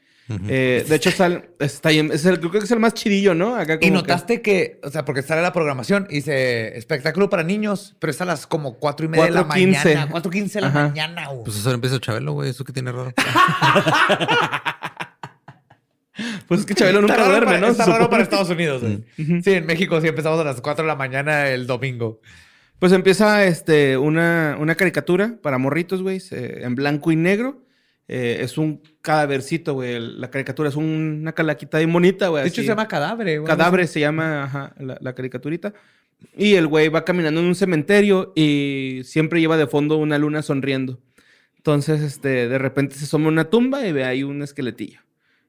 [0.49, 3.55] Eh, de hecho, sal- está ahí- es el- creo que es el más chidillo, ¿no?
[3.55, 7.43] Acá Y como notaste que, o sea, porque sale la programación y dice espectáculo para
[7.43, 9.93] niños, pero es a las como cuatro y media de la 4:15.
[9.93, 10.09] mañana.
[10.11, 10.87] Cuatro quince de la Ajá.
[10.89, 11.45] mañana, güey.
[11.45, 12.49] Pues eso empieza Chabelo, güey.
[12.49, 13.13] Eso que tiene raro.
[16.47, 17.67] Pues es que Chabelo nunca duerme, para, ¿no?
[17.67, 18.81] está raro para Estados Unidos.
[19.17, 22.21] Sí, en México sí empezamos a las 4 de la mañana el domingo.
[22.79, 27.63] Pues empieza este, una, una caricatura para morritos, güey, en blanco y negro.
[28.07, 29.99] Eh, es un cadavercito, güey.
[29.99, 32.43] La caricatura es un- una calaquita bien bonita, güey.
[32.43, 32.67] De hecho, así.
[32.67, 33.47] se llama cadáver, güey.
[33.47, 35.73] Cadáver se llama ajá, la, la caricaturita.
[36.37, 40.41] Y el güey va caminando en un cementerio y siempre lleva de fondo una luna
[40.41, 40.99] sonriendo.
[41.57, 45.01] Entonces, este, de repente se asoma una tumba y ve ahí un esqueletillo.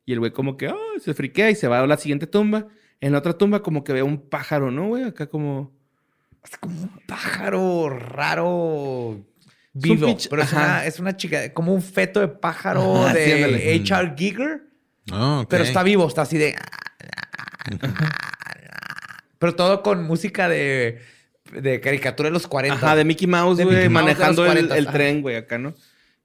[0.09, 2.66] Y el güey como que "Ay", se friquea y se va a la siguiente tumba.
[2.98, 5.04] En la otra tumba como que ve un pájaro, ¿no, güey?
[5.04, 5.70] Acá como...
[6.42, 9.22] Es como un pájaro raro
[9.74, 10.16] vivo.
[10.30, 13.78] pero es una, es una chica, como un feto de pájaro Ajá, de.
[13.84, 14.14] H.R.
[14.16, 14.62] Giger,
[15.12, 15.46] Oh, ok.
[15.50, 16.54] pero está vivo, está así de.
[19.38, 21.00] Pero todo con música de,
[21.52, 22.74] de caricatura de los 40.
[22.76, 24.92] Ajá, de Mickey Mouse, güey, Mouse manejando el, 40, el ajá.
[24.96, 25.74] tren, güey, acá, ¿no?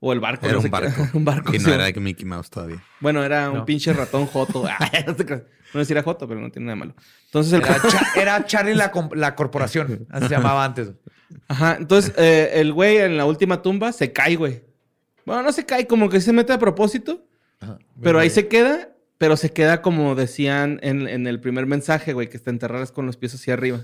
[0.06, 0.46] O el barco.
[0.46, 1.08] Era no sé un qué barco.
[1.18, 1.56] un barco.
[1.56, 1.66] Y sí.
[1.66, 2.84] no era Mickey Mouse todavía.
[3.00, 4.66] Bueno, era un pinche ratón joto.
[4.78, 5.06] Ay,
[5.74, 6.96] no sí era joto, pero no tiene nada de malo.
[7.28, 7.62] Entonces el...
[7.62, 10.92] Era, Cha- era Charlie la, la corporación, así se llamaba antes.
[11.48, 14.66] Ajá, entonces eh, el güey en la última tumba se cae, güey.
[15.26, 17.26] Bueno, no se cae, como que se mete a propósito,
[18.02, 22.30] pero ahí se queda, pero se queda como decían en, en el primer mensaje, güey,
[22.30, 23.80] que te enterraras con los pies hacia arriba.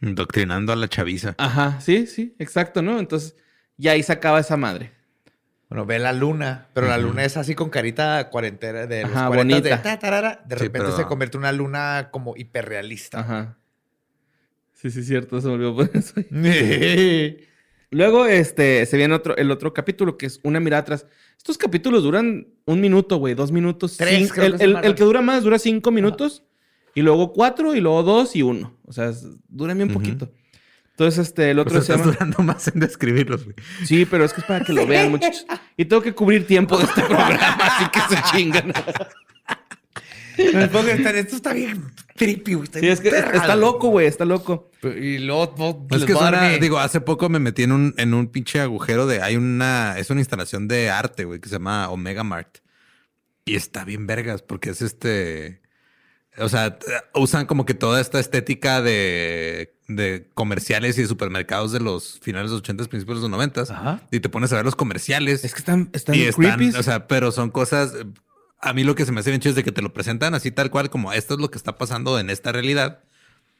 [0.00, 1.36] Indoctrinando a la chaviza.
[1.38, 2.98] Ajá, sí, sí, exacto, ¿no?
[2.98, 3.36] Entonces
[3.76, 4.95] ya ahí se acaba esa madre.
[5.76, 9.26] Bueno, ve la luna, pero la luna es así con carita cuarentena de los Ajá,
[9.26, 9.82] 40 de bonita.
[9.82, 10.42] ta, tarara.
[10.46, 13.20] De Sí, repente pero- se convierte en una luna como hiperrealista.
[13.20, 13.58] Ajá.
[14.72, 16.26] Sí, sí, cierto, se me olvidó poner eso ahí.
[17.90, 21.06] Luego, este, se viene otro, el otro capítulo que es una mirada atrás.
[21.36, 23.98] Estos capítulos duran un minuto, güey, dos minutos.
[23.98, 24.84] Tres, creo el, que se el- llaman.
[24.86, 26.42] el que dura más dura cinco minutos
[26.94, 28.74] Y luego cuatro, y luego dos y uno.
[28.86, 29.98] O sea, es- duran bien Ujú.
[29.98, 30.32] poquito.
[30.98, 32.12] Entonces, este, el O otro sea, se estás llama...
[32.18, 33.54] durando más en describirlos, güey.
[33.84, 35.44] Sí, pero es que es para que lo vean, muchachos.
[35.76, 38.72] Y tengo que cubrir tiempo de este programa, así que se chingan.
[40.38, 41.82] Esto está bien
[42.14, 42.68] trippy, güey.
[42.72, 44.70] Sí, es que perra, está loco, güey, está loco.
[44.82, 47.72] Y luego no, Es les que es una, mi- digo, hace poco me metí en
[47.72, 51.48] un, en un pinche agujero de, hay una, es una instalación de arte, güey, que
[51.48, 52.58] se llama Omega Mart.
[53.44, 55.60] Y está bien vergas, porque es este,
[56.38, 56.78] o sea,
[57.14, 62.50] usan como que toda esta estética de, de comerciales y de supermercados de los finales
[62.50, 64.02] de los 80, principios de los 90 Ajá.
[64.10, 65.44] y te pones a ver los comerciales.
[65.44, 66.76] Es que están, están y están, creepy.
[66.76, 67.92] o sea, pero son cosas.
[68.60, 70.34] A mí lo que se me hace bien chido es de que te lo presentan
[70.34, 73.04] así tal cual, como esto es lo que está pasando en esta realidad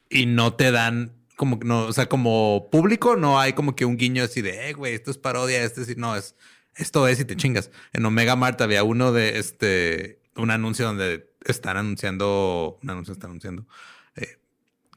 [0.09, 3.97] y no te dan como no, o sea, como público no hay como que un
[3.97, 6.35] guiño así de, eh, güey, esto es parodia, este sí, no es,
[6.74, 7.70] esto es y te chingas.
[7.93, 13.30] En Omega Mart había uno de este, un anuncio donde están anunciando, un anuncio están
[13.30, 13.66] anunciando
[14.16, 14.38] eh,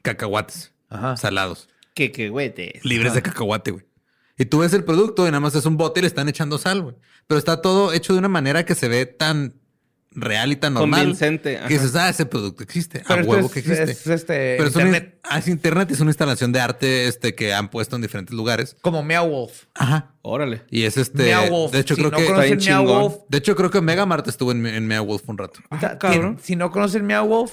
[0.02, 1.16] cacahuates Ajá.
[1.16, 3.84] salados que, que, güey, te- libres de cacahuate, güey.
[4.38, 6.56] Y tú ves el producto y nada más es un bote y le están echando
[6.56, 6.96] sal, güey.
[7.26, 9.59] Pero está todo hecho de una manera que se ve tan
[10.12, 11.00] real y tan normal.
[11.00, 11.68] Convincente, ajá.
[11.68, 13.02] Que dices, ah, ese producto existe.
[13.06, 13.82] Pero a huevo es, que existe.
[13.92, 15.20] es, este, Pero es una- internet.
[15.22, 18.76] ah, es internet, es una instalación de arte este, que han puesto en diferentes lugares.
[18.80, 19.64] Como Meow Wolf.
[19.74, 20.14] Ajá.
[20.22, 20.62] Órale.
[20.70, 21.22] Y es este.
[21.24, 21.72] Meow Wolf.
[21.72, 22.26] De hecho, si creo no que.
[22.26, 22.84] conocen Meow.
[22.86, 25.60] Wolf, De hecho, creo que Mega Mart estuvo en, en Mea Wolf un rato.
[25.70, 26.38] Ah, cabrón.
[26.42, 27.52] si no conocen Meow Wolf,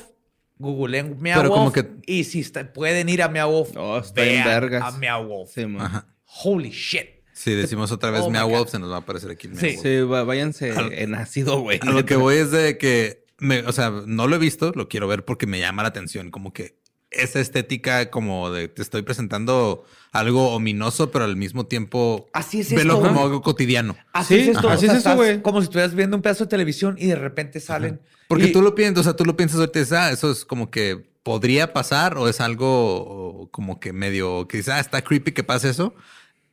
[0.58, 4.22] googleen Meow Pero como que- Y si está- pueden ir a Meow Wolf, No, está
[4.22, 4.84] vean vergas.
[4.84, 5.52] a Meow Wolf.
[5.54, 5.86] Sí, man.
[5.86, 6.08] Ajá.
[6.44, 7.17] Holy shit.
[7.38, 8.50] Si decimos otra vez Oh God.
[8.50, 9.76] Wolf, se nos va a aparecer aquí el Mea Sí.
[9.76, 9.82] Wolf.
[9.84, 11.80] Sí, váyanse Al- en ácido, güey.
[11.84, 14.90] A lo que voy es de que, me, o sea, no lo he visto, lo
[14.90, 16.76] quiero ver porque me llama la atención, como que
[17.12, 22.72] esa estética como de te estoy presentando algo ominoso, pero al mismo tiempo Así es
[22.72, 23.24] velo esto, como güey.
[23.26, 23.96] algo cotidiano.
[24.14, 24.60] Así Sí, es esto.
[24.60, 25.42] ajá, o así sea, es eso, güey.
[25.42, 28.02] Como si estuvieras viendo un pedazo de televisión y de repente salen.
[28.28, 30.44] Porque Y- tú lo piensas, o sea, tú lo piensas ahorita dices, ah, eso es
[30.44, 35.32] como que podría pasar o es algo como que medio, que dices, ah, está creepy
[35.32, 35.94] que pase eso.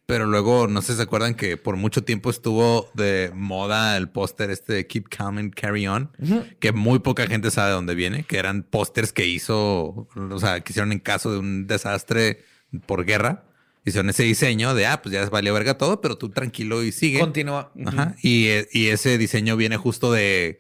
[0.07, 4.11] Pero luego, no sé si se acuerdan que por mucho tiempo estuvo de moda el
[4.11, 6.11] póster este de Keep Calm and Carry On,
[6.61, 10.61] que muy poca gente sabe de dónde viene, que eran pósters que hizo, o sea,
[10.61, 12.44] que hicieron en caso de un desastre
[12.86, 13.44] por guerra.
[13.86, 17.20] Hicieron ese diseño de, ah, pues ya valió verga todo, pero tú tranquilo y sigue.
[17.20, 17.70] Continúa.
[17.84, 18.14] Ajá.
[18.22, 20.59] Y, eh, y ese diseño viene justo de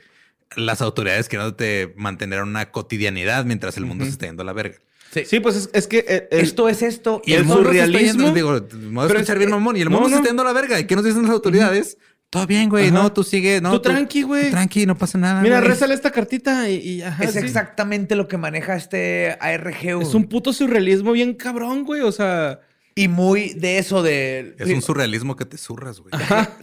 [0.56, 4.78] las autoridades queriéndote mantener una cotidianidad mientras el mundo se está yendo a la verga.
[5.24, 7.22] Sí, pues es, es que eh, el- Esto es esto.
[7.24, 8.60] Y el surrealismo- digo, me
[8.90, 10.46] voy a Pero escuchar es- bien mamón, y el no, mundo se está yendo a
[10.46, 10.80] la verga.
[10.80, 11.96] ¿Y qué nos dicen las autoridades?
[12.30, 12.88] Todo bien, güey.
[12.88, 12.94] Ajá.
[12.94, 13.60] No, tú sigue.
[13.60, 14.50] No, Tú tranqui, güey.
[14.50, 15.40] Tranqui, no pasa nada.
[15.40, 15.68] Mira, güey.
[15.70, 17.38] rézale esta cartita y, y ajá, es sí.
[17.38, 20.00] exactamente lo que maneja este ARG.
[20.02, 22.00] Es un puto surrealismo bien cabrón, güey.
[22.00, 22.58] O sea,
[22.96, 24.56] Y muy de eso de...
[24.58, 26.12] Es un surrealismo que te zurras, güey.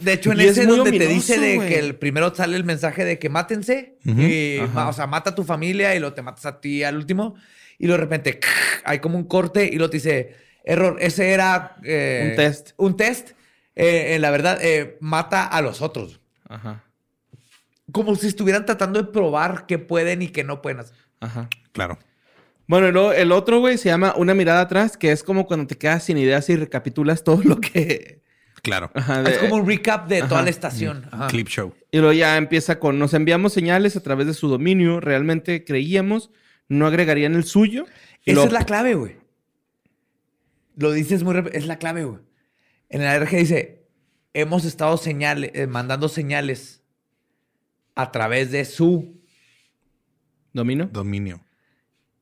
[0.00, 1.68] De hecho, en Y es ese donde te dice de güey.
[1.70, 5.44] que el primero sale el mensaje de que mátense, y, o sea, mata a tu
[5.44, 7.34] familia y lo te matas a ti al último,
[7.82, 8.40] y luego de repente
[8.84, 11.76] hay como un corte y lo te dice, error, ese era...
[11.84, 12.70] eh, Un test.
[12.78, 13.30] Un test.
[13.76, 16.20] Eh, en la verdad, eh, mata a los otros.
[16.48, 16.84] ajá,
[17.90, 20.96] Como si estuvieran tratando de probar qué pueden y qué no pueden hacer.
[21.20, 21.48] ajá.
[21.72, 21.98] Claro.
[22.68, 25.66] Bueno, y luego el otro, güey, se llama Una mirada atrás, que es como cuando
[25.66, 28.20] te quedas sin ideas y recapitulas todo lo que...
[28.62, 28.90] Claro.
[28.94, 31.06] Ajá, de- Es como un recap de toda la estación.
[31.10, 31.26] Ajá.
[31.26, 31.74] Clip show.
[31.90, 36.30] Y luego ya empieza con, nos enviamos señales a través de su dominio, realmente creíamos,
[36.72, 37.86] no agregarían el suyo.
[38.24, 39.16] Esa es la clave, güey.
[40.76, 41.34] Lo dices muy...
[41.34, 42.20] rep- Es la clave, güey.
[42.88, 43.84] En el ARG dice,
[44.32, 46.82] hemos estado señale- eh, mandando señales
[47.94, 49.20] a través de su...
[50.52, 50.88] ¿Dominio?
[50.92, 51.44] Dominio.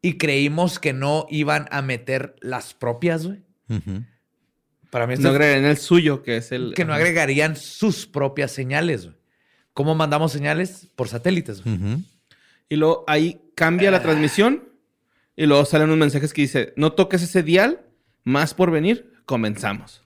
[0.03, 3.43] Y creímos que no iban a meter las propias, güey.
[4.91, 6.75] Para mí esto No es agregarían el suyo, que es el...
[6.75, 9.17] que no agregarían sus propias señales, güey.
[9.73, 10.89] ¿Cómo mandamos señales?
[10.97, 12.05] Por satélites, güey.
[12.69, 14.71] Y luego ahí cambia la transmisión
[15.37, 17.83] y luego salen unos mensajes que dice, no toques ese dial,
[18.25, 20.03] más por venir, comenzamos.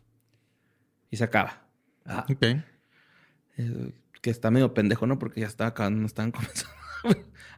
[1.09, 1.65] Y se acaba.
[2.05, 2.43] Ah, Ok.
[3.57, 5.21] Eh, que está medio pendejo, ¿no?
[5.21, 6.75] Porque ya estaba acabando, no estaban comenzando.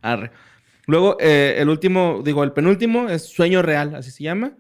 [0.03, 0.33] Arre.
[0.87, 4.53] Luego, eh, el último, digo, el penúltimo es Sueño Real, así se llama.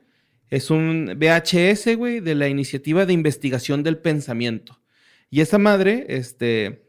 [0.49, 4.80] Es un VHS, güey, de la Iniciativa de Investigación del Pensamiento.
[5.28, 6.89] Y esa madre, este,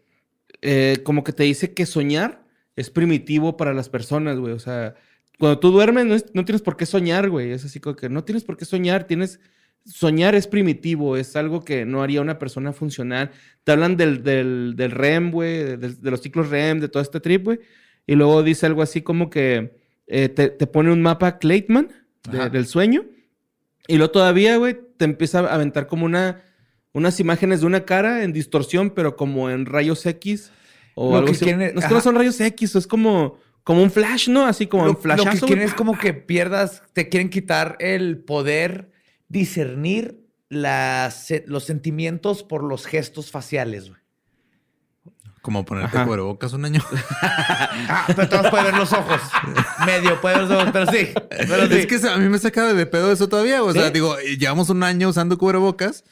[0.61, 2.46] eh, como que te dice que soñar
[2.77, 4.53] es primitivo para las personas, güey.
[4.53, 4.95] O sea,
[5.37, 7.51] cuando tú duermes no, es- no tienes por qué soñar, güey.
[7.51, 9.41] Es así como que no tienes por qué soñar, tienes...
[9.85, 13.31] Soñar es primitivo, es algo que no haría una persona funcional.
[13.63, 17.45] Te hablan del, del, del REM, güey, de, los ciclos REM, de todo este trip,
[17.45, 17.59] güey.
[18.05, 21.87] Y luego dice algo así como que eh, te, te pone un mapa Claytman
[22.29, 23.05] de- del sueño.
[23.87, 26.41] Y luego todavía, güey, te empieza a aventar como una,
[26.91, 30.51] unas imágenes de una cara en distorsión, pero como en rayos X
[30.99, 31.45] o Lo algo que así.
[31.45, 34.47] quieren- no es que no son rayos X, es como, como un flash, ¿no?
[34.47, 38.17] Así como lo, un lo que quieren es como que pierdas, te quieren quitar el
[38.17, 38.89] poder
[39.29, 40.19] discernir
[40.49, 44.01] las, los sentimientos por los gestos faciales, güey.
[45.43, 46.05] Como ponerte Ajá.
[46.05, 46.81] cubrebocas un año.
[47.89, 49.21] Ah, pero todos pueden ver los ojos.
[49.85, 51.09] Medio pueden ver los ojos, pero sí.
[51.29, 51.73] Pero sí.
[51.73, 53.63] Es que a mí me saca de pedo eso todavía.
[53.63, 53.93] O sea, ¿Sí?
[53.93, 56.03] digo, llevamos un año usando cubrebocas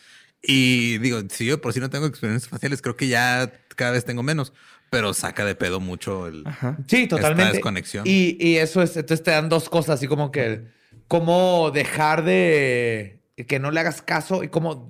[0.42, 4.06] y digo, si yo por si no tengo experiencias faciales, creo que ya cada vez
[4.06, 4.54] tengo menos,
[4.90, 6.44] pero saca de pedo mucho el.
[6.46, 6.78] Ajá.
[6.88, 7.44] Sí, totalmente.
[7.44, 8.04] Esta desconexión.
[8.08, 10.66] Y, y eso es, entonces te dan dos cosas, así como que
[11.08, 14.90] cómo dejar de que no le hagas caso y cómo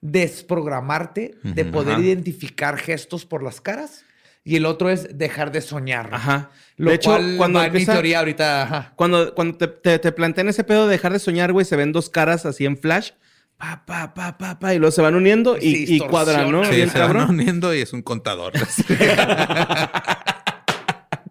[0.00, 2.02] desprogramarte de poder Ajá.
[2.02, 4.04] identificar gestos por las caras.
[4.44, 6.08] Y el otro es dejar de soñar.
[6.12, 6.50] Ajá.
[6.76, 8.62] Lo de hecho, cual cuando va en mi teoría ahorita.
[8.62, 8.92] ajá.
[8.96, 11.92] Cuando, cuando te, te, te plantean ese pedo de dejar de soñar, güey, se ven
[11.92, 13.10] dos caras así en flash.
[13.58, 16.64] Pa, pa, pa, pa, pa, y luego se van uniendo y, y cuadran, ¿no?
[16.64, 17.30] Sí, Bien se van cabrón.
[17.30, 18.52] uniendo y es un contador.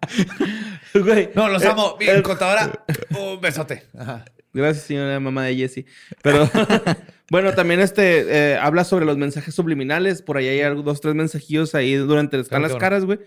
[0.93, 1.95] Güey, No, los eh, amo.
[1.99, 2.83] Eh, contadora,
[3.17, 3.83] un besote.
[3.97, 4.25] Ajá.
[4.53, 5.85] Gracias, señora mamá de Jessie.
[6.23, 6.49] Pero
[7.29, 10.21] bueno, también este eh, habla sobre los mensajes subliminales.
[10.21, 12.77] Por ahí hay algo- dos, tres mensajillos ahí durante las bueno.
[12.77, 13.19] caras, güey.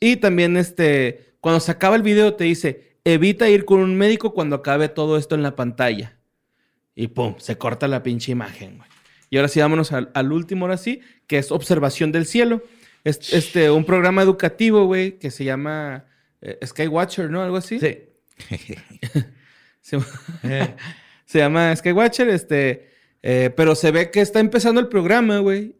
[0.00, 4.34] Y también este, cuando se acaba el video te dice, evita ir con un médico
[4.34, 6.13] cuando acabe todo esto en la pantalla.
[6.94, 8.88] Y pum, se corta la pinche imagen, güey.
[9.30, 12.62] Y ahora sí, vámonos al, al último, ahora sí, que es Observación del Cielo.
[13.02, 16.04] Es este, un programa educativo, güey, que se llama
[16.40, 17.42] eh, Skywatcher, ¿no?
[17.42, 17.80] Algo así.
[17.80, 17.98] Sí.
[19.80, 19.98] Se,
[21.26, 22.88] se llama Skywatcher, este,
[23.22, 25.76] eh, pero se ve que está empezando el programa, güey.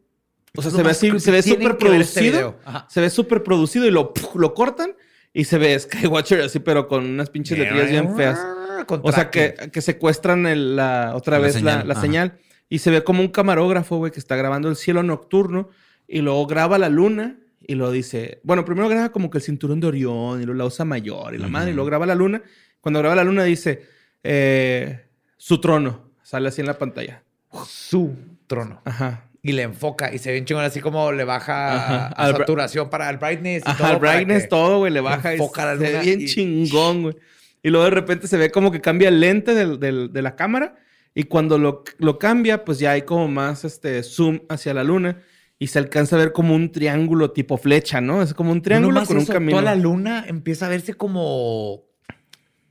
[0.54, 2.60] O sea, se ve más así, se ve súper este producido.
[2.88, 4.36] se ve súper producido y lo, ¡puf!
[4.36, 4.94] lo cortan
[5.32, 8.38] y se ve Skywatcher así, pero con unas pinches letrillas bien feas.
[8.86, 12.38] Con O sea, que, que secuestran el- la, otra La vez la, señal, la señal.
[12.68, 15.68] Y se ve como un camarógrafo, güey, que está grabando el cielo nocturno
[16.08, 18.40] y luego graba la luna y lo dice.
[18.42, 21.38] Bueno, primero graba como que el cinturón de Orión y luego la osa mayor y
[21.38, 22.42] la madre, y luego graba la luna.
[22.80, 23.82] Cuando graba la luna dice
[24.22, 25.06] eh,
[25.36, 26.10] su trono.
[26.22, 27.22] Sale así en la pantalla.
[27.66, 28.14] su
[28.46, 28.80] trono.
[28.84, 29.24] Ajá.
[29.42, 32.32] Y le enfoca y se ve un chingón así como le baja Ajá.
[32.38, 33.98] saturación para el brightness y Ajá, todo.
[34.00, 37.02] brightness, que- todo, güey, le baja y enfoca la se ve luna bien y- chingón,
[37.02, 37.16] güey.
[37.64, 40.36] Y luego de repente se ve como que cambia el lente del- del- de la
[40.36, 40.76] cámara
[41.14, 45.20] y cuando lo, lo cambia, pues ya hay como más este zoom hacia la luna
[45.58, 48.22] y se alcanza a ver como un triángulo tipo flecha, ¿no?
[48.22, 49.52] Es como un triángulo con un camino.
[49.58, 51.84] Toda la luna empieza a verse como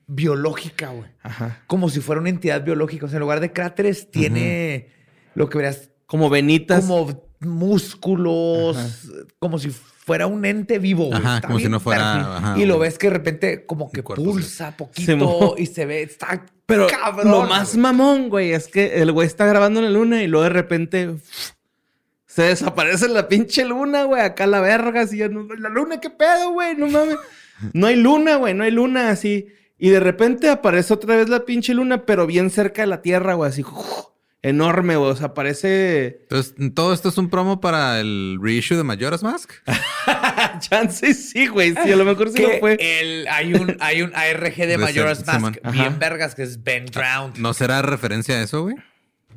[0.07, 1.09] biológica, güey.
[1.23, 1.63] Ajá.
[1.67, 3.05] Como si fuera una entidad biológica.
[3.05, 4.89] O sea, en lugar de cráteres, tiene
[5.35, 6.85] lo que verás Como venitas.
[6.85, 9.71] como músculos, como si
[10.05, 11.05] fuera un ente vivo.
[11.05, 11.17] güey.
[11.19, 14.03] Ajá, Está como si no fuera- ajá, y lo ves que de repente como que
[14.03, 17.31] cuerpo, pulsa poquito y se ve, está Pero cabrón.
[17.31, 17.81] lo más güey.
[17.81, 21.15] mamón, güey, es que el güey está grabando en la luna y luego de repente
[22.25, 26.09] se desaparece la pinche luna, güey, acá la verga, así, ya no- la luna, ¿qué
[26.09, 26.75] pedo, güey?
[26.75, 27.17] No mames.
[27.73, 29.47] No hay luna, güey, no hay luna así.
[29.77, 33.35] Y de repente aparece otra vez la pinche luna, pero bien cerca de la Tierra,
[33.35, 33.63] güey, así,
[34.43, 36.19] enorme, güey, o sea, parece...
[36.23, 39.51] Entonces, todo esto es un promo para el reissue de Majora's Mask.
[40.59, 42.77] Chance sí, güey, sí, a lo mejor sí Que lo fue.
[42.79, 45.95] el- hay, un, hay un ARG de ser, Majora's Mask bien Ajá.
[45.99, 47.37] vergas que es Ben Drowned.
[47.37, 48.75] ¿No será referencia a eso, güey?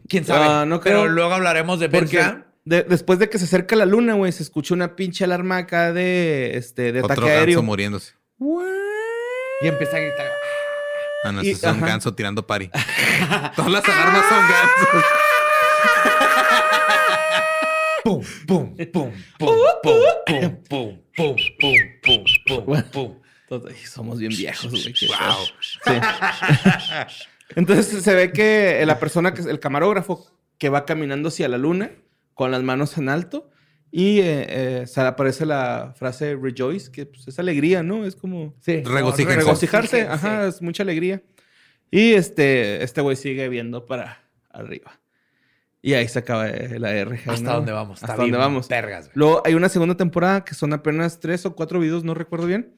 [0.09, 0.45] ¿Quién sabe?
[0.49, 1.03] Ah, no creo.
[1.03, 2.43] Pero luego hablaremos de Ben Porque Drowned.
[2.65, 5.93] de- después de que se acerca la luna, güey, se escucha una pinche alarma acá
[5.93, 7.63] de, este, de Otro ataque aéreo.
[7.63, 8.15] muriéndose.
[9.63, 10.27] Y empieza a gritar.
[11.25, 11.87] Ah, no, Y- ese es un ajá.
[11.87, 12.69] ganso tirando pari.
[13.57, 15.05] Todas las alarmas son gansos.
[18.05, 20.01] Pum, pum, pum, pum, pum, pum,
[20.69, 21.37] pum, pum, pum,
[22.03, 22.25] pum,
[22.65, 23.19] pum, pum.
[23.69, 24.95] Ay, somos bien viejos, güey.
[24.95, 25.09] Sí.
[27.57, 30.27] Entonces se ve que la persona, que es el camarógrafo,
[30.59, 31.91] que va caminando hacia la luna
[32.35, 33.51] con las manos en alto
[33.99, 38.05] y eh, eh, aparece la frase rejoice, que pues, es alegría, ¿no?
[38.05, 38.83] Es como Sí.
[38.83, 40.03] Regocijarse, Regocíjense.
[40.03, 41.23] ajá, es mucha alegría.
[41.91, 44.19] Y este, este güey sigue viendo para
[44.51, 45.01] arriba.
[45.81, 47.31] Y ahí se acaba eh, la RG.
[47.31, 47.55] Hasta ¿no?
[47.55, 48.03] dónde vamos.
[48.03, 48.69] Hasta dónde vamos.
[48.69, 49.13] Vergas, güey.
[49.15, 52.75] Luego hay una segunda temporada que son apenas tres o cuatro videos, no recuerdo bien.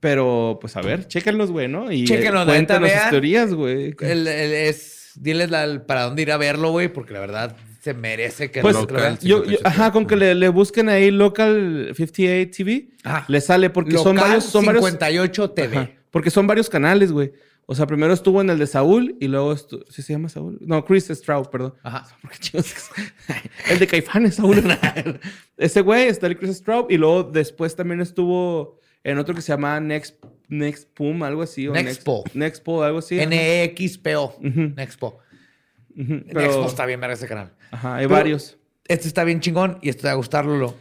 [0.00, 1.92] Pero, pues a ver, chéquenlos, güey, ¿no?
[1.92, 3.10] Y Chéquenlos, eh, cuéntanos sus vean.
[3.10, 3.94] teorías, güey.
[4.00, 7.56] El- el- es, diles la- para dónde ir a verlo, güey, porque la verdad
[7.86, 9.62] se merece que Pues, lo- local, yo, yo- 58.
[9.68, 12.88] ajá, con que le, le busquen ahí Local 58 TV,
[13.28, 15.76] le sale porque Local son varios, son varios, 58 TV.
[15.78, 17.32] ajá, porque son varios canales, güey.
[17.68, 20.56] O sea, primero estuvo en el de Saúl y luego estu- ¿sí se llama Saúl?
[20.60, 21.74] No, Chris Stroud, perdón.
[21.82, 22.06] Ajá.
[23.70, 24.62] El de Caifanes, Saúl.
[25.56, 29.48] Ese güey está el Chris Stroud y luego después también estuvo en otro que se
[29.52, 30.16] llama Next
[30.48, 31.66] Next Pum, algo así.
[31.66, 32.18] o Nexpo.
[32.26, 33.18] Next, Nexpo, algo así.
[33.20, 33.28] ajá.
[33.28, 34.36] NXPO.
[34.38, 34.72] Ujú.
[35.96, 37.54] Pero- Nexpo está bien verga ese canal.
[37.70, 38.58] Ajá, hay Pero- varios.
[38.88, 40.76] Este está bien chingón y este te va a gustar, Lolo.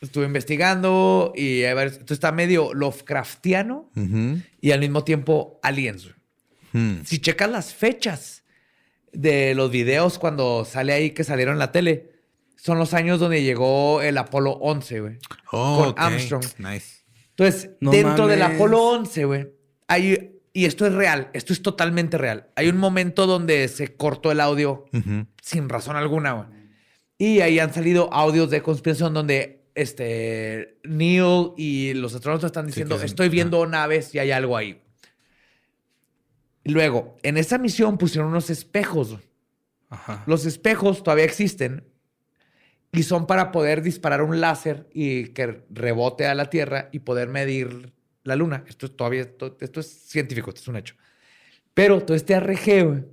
[0.00, 4.40] estuve investigando y ver, esto está medio Lovecraftiano Ujú.
[4.60, 6.04] y al mismo tiempo aliens.
[6.04, 6.14] güey.
[6.72, 7.02] Hmm.
[7.04, 8.44] Si checas las fechas
[9.12, 12.12] de los videos cuando sale ahí que salieron en la tele,
[12.56, 15.18] son los años donde llegó el Apolo 11, güey.
[15.50, 15.98] Oh, Con ok.
[15.98, 16.44] Armstrong.
[16.58, 16.98] Nice.
[17.30, 18.42] Entonces, No dentro del.
[18.42, 19.48] Apolo 11, güey,
[19.86, 22.48] hay, y esto es real, esto es totalmente real.
[22.56, 24.86] Hay un momento donde se cortó el audio
[25.42, 26.48] sin razón alguna, güey.
[27.18, 32.70] Y ahí han salido audios de conspiración donde este Neil y los astronautas están Sí,
[32.70, 34.82] diciendo, que estoy viendo naves y hay algo ahí.
[36.64, 39.16] Luego, en esa misión pusieron unos espejos.
[39.88, 40.22] Ajá.
[40.26, 41.84] Los espejos todavía existen
[42.92, 47.28] y son para poder disparar un láser y que rebote a la Tierra y poder
[47.28, 47.92] medir
[48.28, 48.64] la Luna.
[48.68, 50.94] Esto es todavía, esto, esto es científico, esto es un hecho.
[51.74, 53.04] Pero todo este ARG, güey,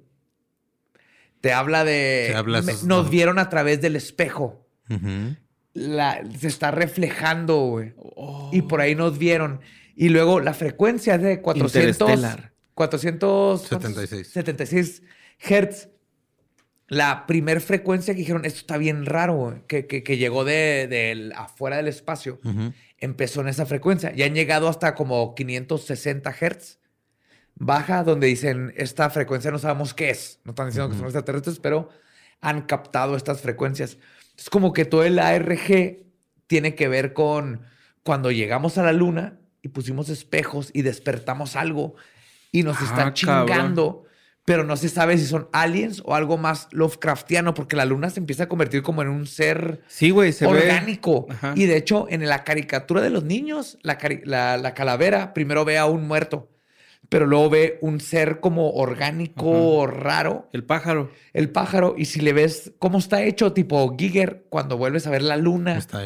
[1.41, 2.27] te habla de...
[2.31, 3.09] Te habla me- esos- nos ajá.
[3.09, 4.67] vieron a través del espejo.
[4.89, 5.35] Ujú.
[5.73, 7.93] La- se está reflejando, güey.
[7.97, 8.49] Oh.
[8.53, 9.61] Y por ahí nos vieron.
[9.95, 11.91] Y luego la frecuencia es de 400...
[12.09, 12.51] Interestelar.
[12.73, 15.01] 476 76
[15.39, 15.89] hertz.
[16.87, 21.33] La primer frecuencia que dijeron, esto está bien raro, que, que, que llegó de, del-
[21.35, 22.39] afuera del espacio,
[22.99, 24.13] empezó en esa frecuencia.
[24.15, 26.77] Y han llegado hasta como 560 hertz.
[27.55, 30.39] Baja, donde dicen, esta frecuencia no sabemos qué es.
[30.43, 31.89] No están diciendo que son extraterrestres, pero
[32.41, 33.97] han captado estas frecuencias.
[34.37, 36.03] Es como que todo el ARG
[36.47, 37.61] tiene que ver con
[38.03, 41.95] cuando llegamos a la luna y pusimos espejos y despertamos algo
[42.51, 43.57] y nos Ah, están cabrón.
[44.45, 48.19] Pero no se sabe si son aliens o algo más Lovecraftiano, porque la luna se
[48.19, 50.51] empieza a convertir como en un ser Sí, se ve.
[50.51, 51.25] orgánico.
[51.29, 51.53] Ajá.
[51.55, 55.77] Y de hecho, en la caricatura de los niños, la, la- la calavera primero ve
[55.79, 56.51] a un muerto,
[57.09, 61.11] pero luego ve un ser como orgánico raro, El pájaro.
[61.33, 65.21] el pájaro, y si le ves cómo está hecho, tipo Giger, cuando vuelves a ver
[65.23, 66.03] la luna, está,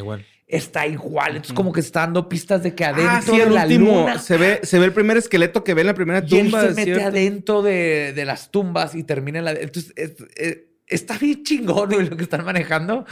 [0.50, 1.30] Está igual.
[1.36, 4.00] Entonces, como que está dando pistas de que adentro Ah, sí, de el la último.
[4.00, 4.18] luna.
[4.18, 6.62] Se ve, se ve el primer esqueleto que ve en la primera Y él tumba.
[6.68, 9.52] se mete adentro de, de las tumbas y termina en la.
[9.52, 13.04] Entonces, es- es- está bien chingón güey, lo que están manejando.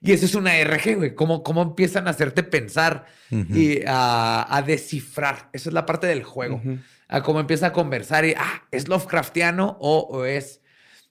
[0.00, 1.14] Y eso es una RG, güey.
[1.14, 3.54] Cómo, cómo empiezan a hacerte pensar Ujú.
[3.56, 5.48] y a, a descifrar.
[5.52, 6.56] Esa es la parte del juego.
[6.56, 6.78] Ujú.
[7.08, 10.60] A cómo empieza a conversar y, ah, ¿es Lovecraftiano o, o es?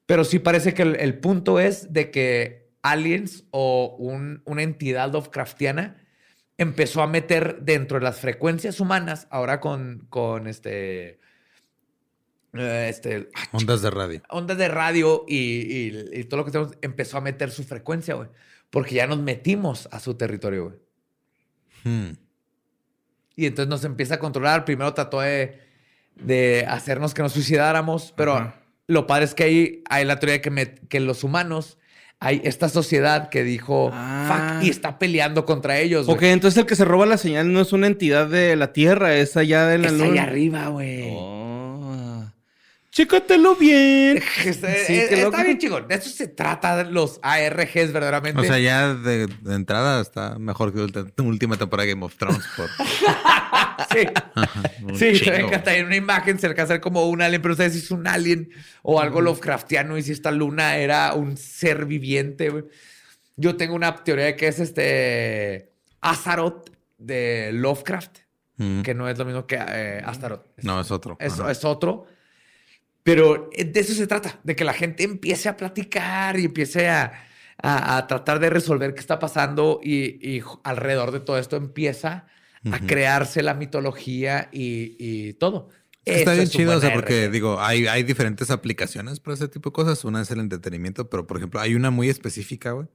[0.06, 5.12] Pero sí parece que el, el punto es de que aliens o un- una entidad
[5.12, 5.98] Lovecraftiana
[6.58, 11.20] empezó a meter dentro de las frecuencias humanas, ahora con, con este,
[12.54, 14.22] eh, este, ah, Ondas de radio.
[14.30, 18.14] ondas de radio y, y- y todo lo que tenemos, empezó a meter su frecuencia,
[18.14, 18.30] güey.
[18.70, 20.78] Porque ya nos metimos a su territorio, güey.
[21.84, 22.14] Hmm.
[23.36, 24.66] Y entonces nos empieza a controlar.
[24.66, 25.60] Primero trató de,
[26.16, 28.54] de hacernos que nos suicidáramos, pero
[28.88, 31.78] lo padre es que hay, hay la teoría de que, me- que los humanos,
[32.24, 34.58] hay esta sociedad que dijo, Ah.
[34.60, 36.08] fuck, y está peleando contra ellos.
[36.10, 39.16] Ok, entonces el que se roba la señal no es una entidad de la Tierra,
[39.16, 40.06] es allá de la Es luna.
[40.12, 41.04] allá arriba, güey.
[41.12, 41.43] Oh.
[42.94, 44.22] Chécatelo bien.
[44.46, 45.88] Está, Sí, bien chingón.
[45.88, 48.40] De eso se trata los ARGs verdaderamente.
[48.40, 52.16] O sea, ya de, de entrada está mejor que ulti- última temporada de Game of
[52.18, 52.44] Thrones.
[52.56, 52.70] Por
[53.98, 54.08] sí.
[54.84, 55.76] un Sí, te encanta.
[55.76, 58.06] En una imagen se alcanza a ver como un alien, pero sabes si es un
[58.06, 58.50] alien
[58.84, 62.52] o algo Lovecraftiano y si esta luna era un ser viviente.
[63.38, 66.70] Yo tengo una teoría de que es este Azaroth
[67.00, 68.20] de Lovecraft,
[68.56, 68.84] Mm.
[68.84, 70.46] que no es lo mismo que eh, Astaroth.
[70.58, 71.18] Es- No, es otro.
[71.20, 72.06] es otro.
[73.04, 76.90] Pero eh, de eso se trata, de que la gente empiece a platicar y empiece
[76.90, 77.14] a,
[77.62, 82.28] a- a tratar de resolver qué está pasando y, alrededor de todo esto empieza
[82.72, 85.70] a crearse la mitología y, y todo.
[86.06, 89.70] Está bien es chido, o sea, porque digo, hay, hay diferentes aplicaciones para ese tipo
[89.70, 90.04] de cosas.
[90.06, 92.88] Una es el entretenimiento, pero por ejemplo, hay una muy específica, güey.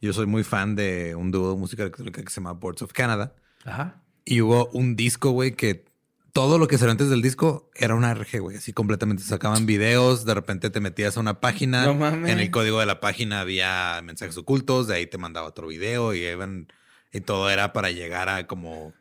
[0.00, 2.92] Yo soy muy fan de un dúo de música electrónica que se llama Boards of
[2.92, 3.34] Canada.
[3.64, 4.02] Ajá.
[4.24, 5.84] Y hubo un disco, güey, que
[6.32, 8.56] todo lo que salió antes del disco era una RG, güey.
[8.56, 11.84] Así completamente sacaban videos, de repente te metías a una página.
[11.86, 12.30] No mames.
[12.30, 16.14] En el código de la página había mensajes ocultos, de ahí te mandaba otro video
[16.14, 16.68] y, iban-
[17.12, 18.92] y todo era para llegar a como.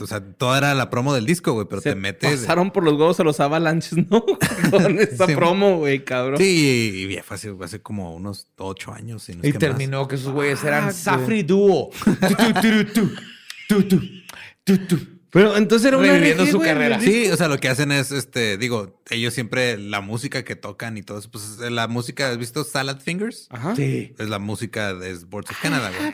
[0.00, 2.40] O sea, toda era la promo del disco, güey, pero Se te metes.
[2.40, 4.24] pasaron por los huevos a los avalanches, ¿no?
[4.70, 5.36] Con esta Sí.
[5.36, 6.36] promo, güey, cabrón.
[6.38, 9.22] Sí, y fue hace, hace como unos ocho años.
[9.22, 9.60] si no es Y que más.
[9.60, 11.90] terminó que esos güeyes eran Ah, Safri Duo.
[13.68, 13.88] Tu, tu, tu,
[14.64, 15.17] tu, tu.
[15.30, 17.00] Pero entonces era una Reviviendo RG, su güey, carrera.
[17.00, 20.96] Sí, o sea, lo que hacen es, este, digo, ellos siempre, la música que tocan
[20.96, 23.46] y todo eso, pues la música, ¿has visto Salad Fingers?
[23.50, 23.76] Ajá.
[23.76, 24.14] Sí.
[24.18, 26.12] Es la música de Sports of Canada, güey.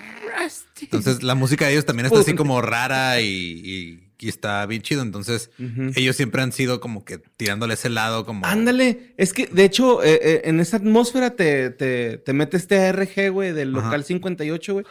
[0.83, 4.81] Entonces, la música de ellos también está así como rara y, y- y está bien
[4.81, 5.03] chido.
[5.03, 5.51] Entonces,
[5.97, 8.47] ellos siempre han sido como que tirándole ese lado como...
[8.47, 12.79] Ándale, es que de hecho eh, eh, en esa atmósfera te, te, te mete este
[12.79, 13.85] ARG, güey, del Ajá.
[13.87, 14.87] local 58, güey.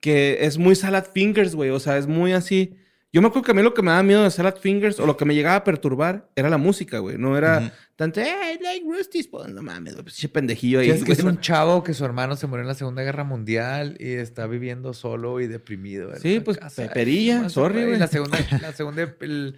[0.00, 1.70] que es muy salad fingers, güey.
[1.70, 2.76] O sea, es muy así.
[3.10, 5.06] Yo me acuerdo que a mí lo que me daba miedo de salad fingers o
[5.06, 7.16] lo que me llegaba a perturbar era la música, güey.
[7.16, 10.90] No era tanto, hey, like Rusty's, pues no mames, güey, pinche pendejillo ahí.
[10.90, 13.96] Es que es un chavo que su hermano se murió en la Segunda Guerra Mundial
[13.98, 16.14] y está viviendo solo y deprimido.
[16.16, 16.82] Sí, pues, casa.
[16.86, 17.98] peperilla, Ay, sorry, güey.
[17.98, 19.56] La segunda, la segunda el-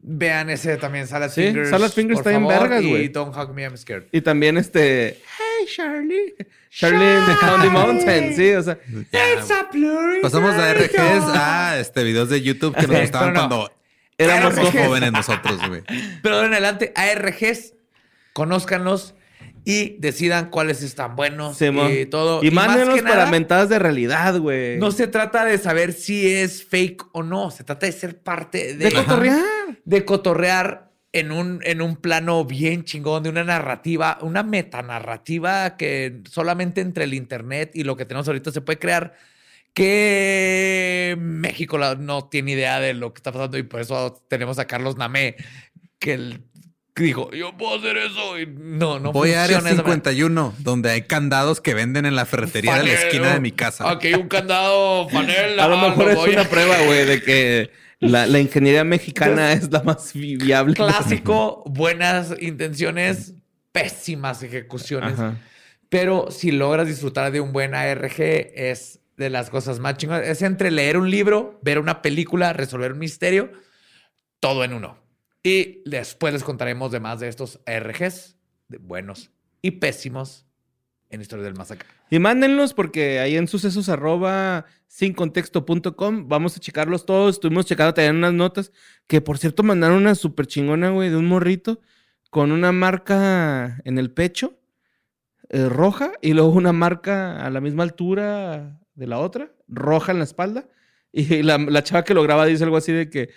[0.00, 1.70] vean ese también, Salad Sí, Fingers.
[1.70, 3.08] Salad Fingers por está favor, vergas, Y güey.
[3.08, 4.04] Don't Hug Me, I'm Scared.
[4.12, 6.34] Y también este, hey, Charlie.
[6.70, 8.78] Charlie in the County Mountain, sí, o sea.
[9.12, 9.20] Ya,
[10.22, 13.40] Pasamos de RGs a este, videos de YouTube que nos Sí, gustaban no.
[13.40, 13.72] cuando
[14.18, 15.82] Éramos jóvenes nosotros, güey.
[16.22, 17.74] Pero en adelante, ARGs,
[18.32, 19.14] conózcanlos
[19.64, 21.92] y decidan cuáles están buenos Simón.
[21.92, 22.42] y todo.
[22.42, 24.78] Y, más mándenos que para nada, mentadas de realidad, güey.
[24.78, 27.50] No se trata de saber si es fake o no.
[27.52, 29.38] Se trata de ser parte de, De cotorrear.
[29.88, 36.20] De cotorrear en un, en un plano bien chingón, de una narrativa, una metanarrativa que
[36.30, 39.14] solamente entre el internet y lo que tenemos ahorita se puede crear.
[39.72, 44.66] Que México no tiene idea de lo que está pasando y por eso tenemos a
[44.66, 45.36] Carlos Namé
[45.98, 46.42] que él
[46.94, 50.10] dijo, yo puedo hacer eso y no, no Voy a Área funciona esa manera.
[50.10, 53.88] 51, donde hay candados que venden en la ferretería de la esquina de mi casa.
[53.88, 55.58] Aquí hay un candado, panel.
[55.58, 58.84] A lo ah, mejor es voy una a- prueba, güey, de que la, la ingeniería
[58.84, 60.74] mexicana es la más vi- viable.
[60.74, 63.34] Clásico, buenas intenciones,
[63.72, 65.14] pésimas ejecuciones.
[65.14, 65.38] Ajá.
[65.88, 70.26] Pero si logras disfrutar de un buen ARG, es de las cosas más chingonas.
[70.26, 73.50] Es entre leer un libro, ver una película, resolver un misterio,
[74.38, 74.98] todo en uno.
[75.42, 78.36] Y después les contaremos de más de estos ARGs,
[78.68, 79.30] de buenos
[79.62, 80.46] y pésimos
[81.10, 81.86] en Historia del Más Acá.
[82.10, 87.36] Y mándenlos porque ahí en sucesos arroba sincontexto.com vamos a checarlos todos.
[87.36, 88.72] Estuvimos checando también unas notas
[89.06, 91.80] que, por cierto, mandaron una súper chingona, güey, de un morrito
[92.30, 94.58] con una marca en el pecho
[95.50, 100.18] eh, roja y luego una marca a la misma altura de la otra, roja en
[100.18, 100.68] la espalda.
[101.12, 103.30] Y la, chava que lo graba dice algo así de que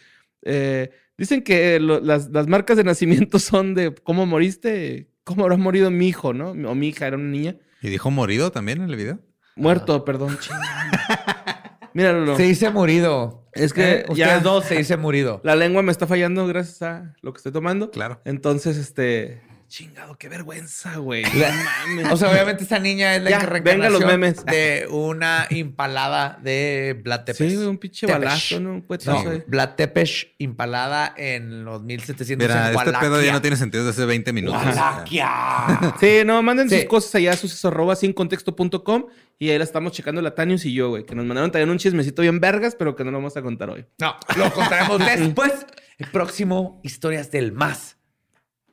[0.43, 5.89] eh, dicen que las, las marcas de nacimiento son de cómo moriste, cómo habrá morido
[5.91, 6.51] mi hijo, ¿no?
[6.51, 7.57] O mi hija era una niña.
[7.81, 9.19] ¿Y dijo morido también en el video?
[9.55, 10.37] Muerto, perdón.
[10.39, 11.79] chingada.
[11.93, 12.35] Míralo.
[12.37, 13.49] Se dice murido.
[13.53, 15.41] Es que Eh, ya- Ustedes dos se dice murido.
[15.43, 17.91] La lengua me está fallando gracias a lo que estoy tomando.
[17.91, 18.21] Claro.
[18.25, 19.41] Entonces, este.
[19.71, 21.23] Chingado, qué vergüenza, güey.
[21.33, 22.11] La- No mames.
[22.11, 24.43] O sea, obviamente esta niña es la Ya, venga los memes.
[24.45, 27.37] de una impalada de Vlad Tepes.
[27.49, 28.19] Sí, güey, un pinche Tepesh.
[28.21, 28.71] balazo, ¿no?
[28.73, 29.43] Un No, ahí.
[29.47, 34.01] Vlad Tepes impalada en los 1700 Mira, en este pedo ya no tiene sentido desde
[34.01, 34.61] hace 20 minutos.
[34.61, 35.95] Wallachia.
[36.01, 36.79] Sí, no, manden Sí.
[36.79, 39.05] sus cosas allá a arroba sin contexto.com
[39.39, 41.05] y ahí la estamos checando la Tanius y yo, güey.
[41.05, 43.69] Que nos mandaron también un chismecito bien vergas, pero que no lo vamos a contar
[43.69, 43.85] hoy.
[43.99, 45.65] No, lo contaremos después.
[45.97, 47.95] El próximo, historias del más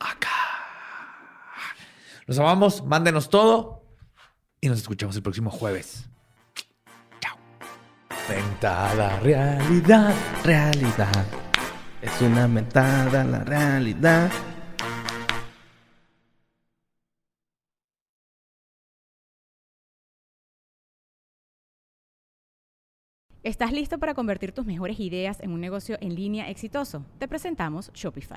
[0.00, 0.28] acá.
[2.28, 3.86] Nos amamos, mándenos todo
[4.60, 6.10] y nos escuchamos el próximo jueves.
[7.20, 7.38] Chao.
[8.28, 10.14] Ventada realidad.
[10.44, 11.26] Realidad.
[12.02, 14.30] Es una mentada la realidad.
[23.42, 27.06] ¿Estás listo para convertir tus mejores ideas en un negocio en línea exitoso?
[27.18, 28.36] Te presentamos Shopify.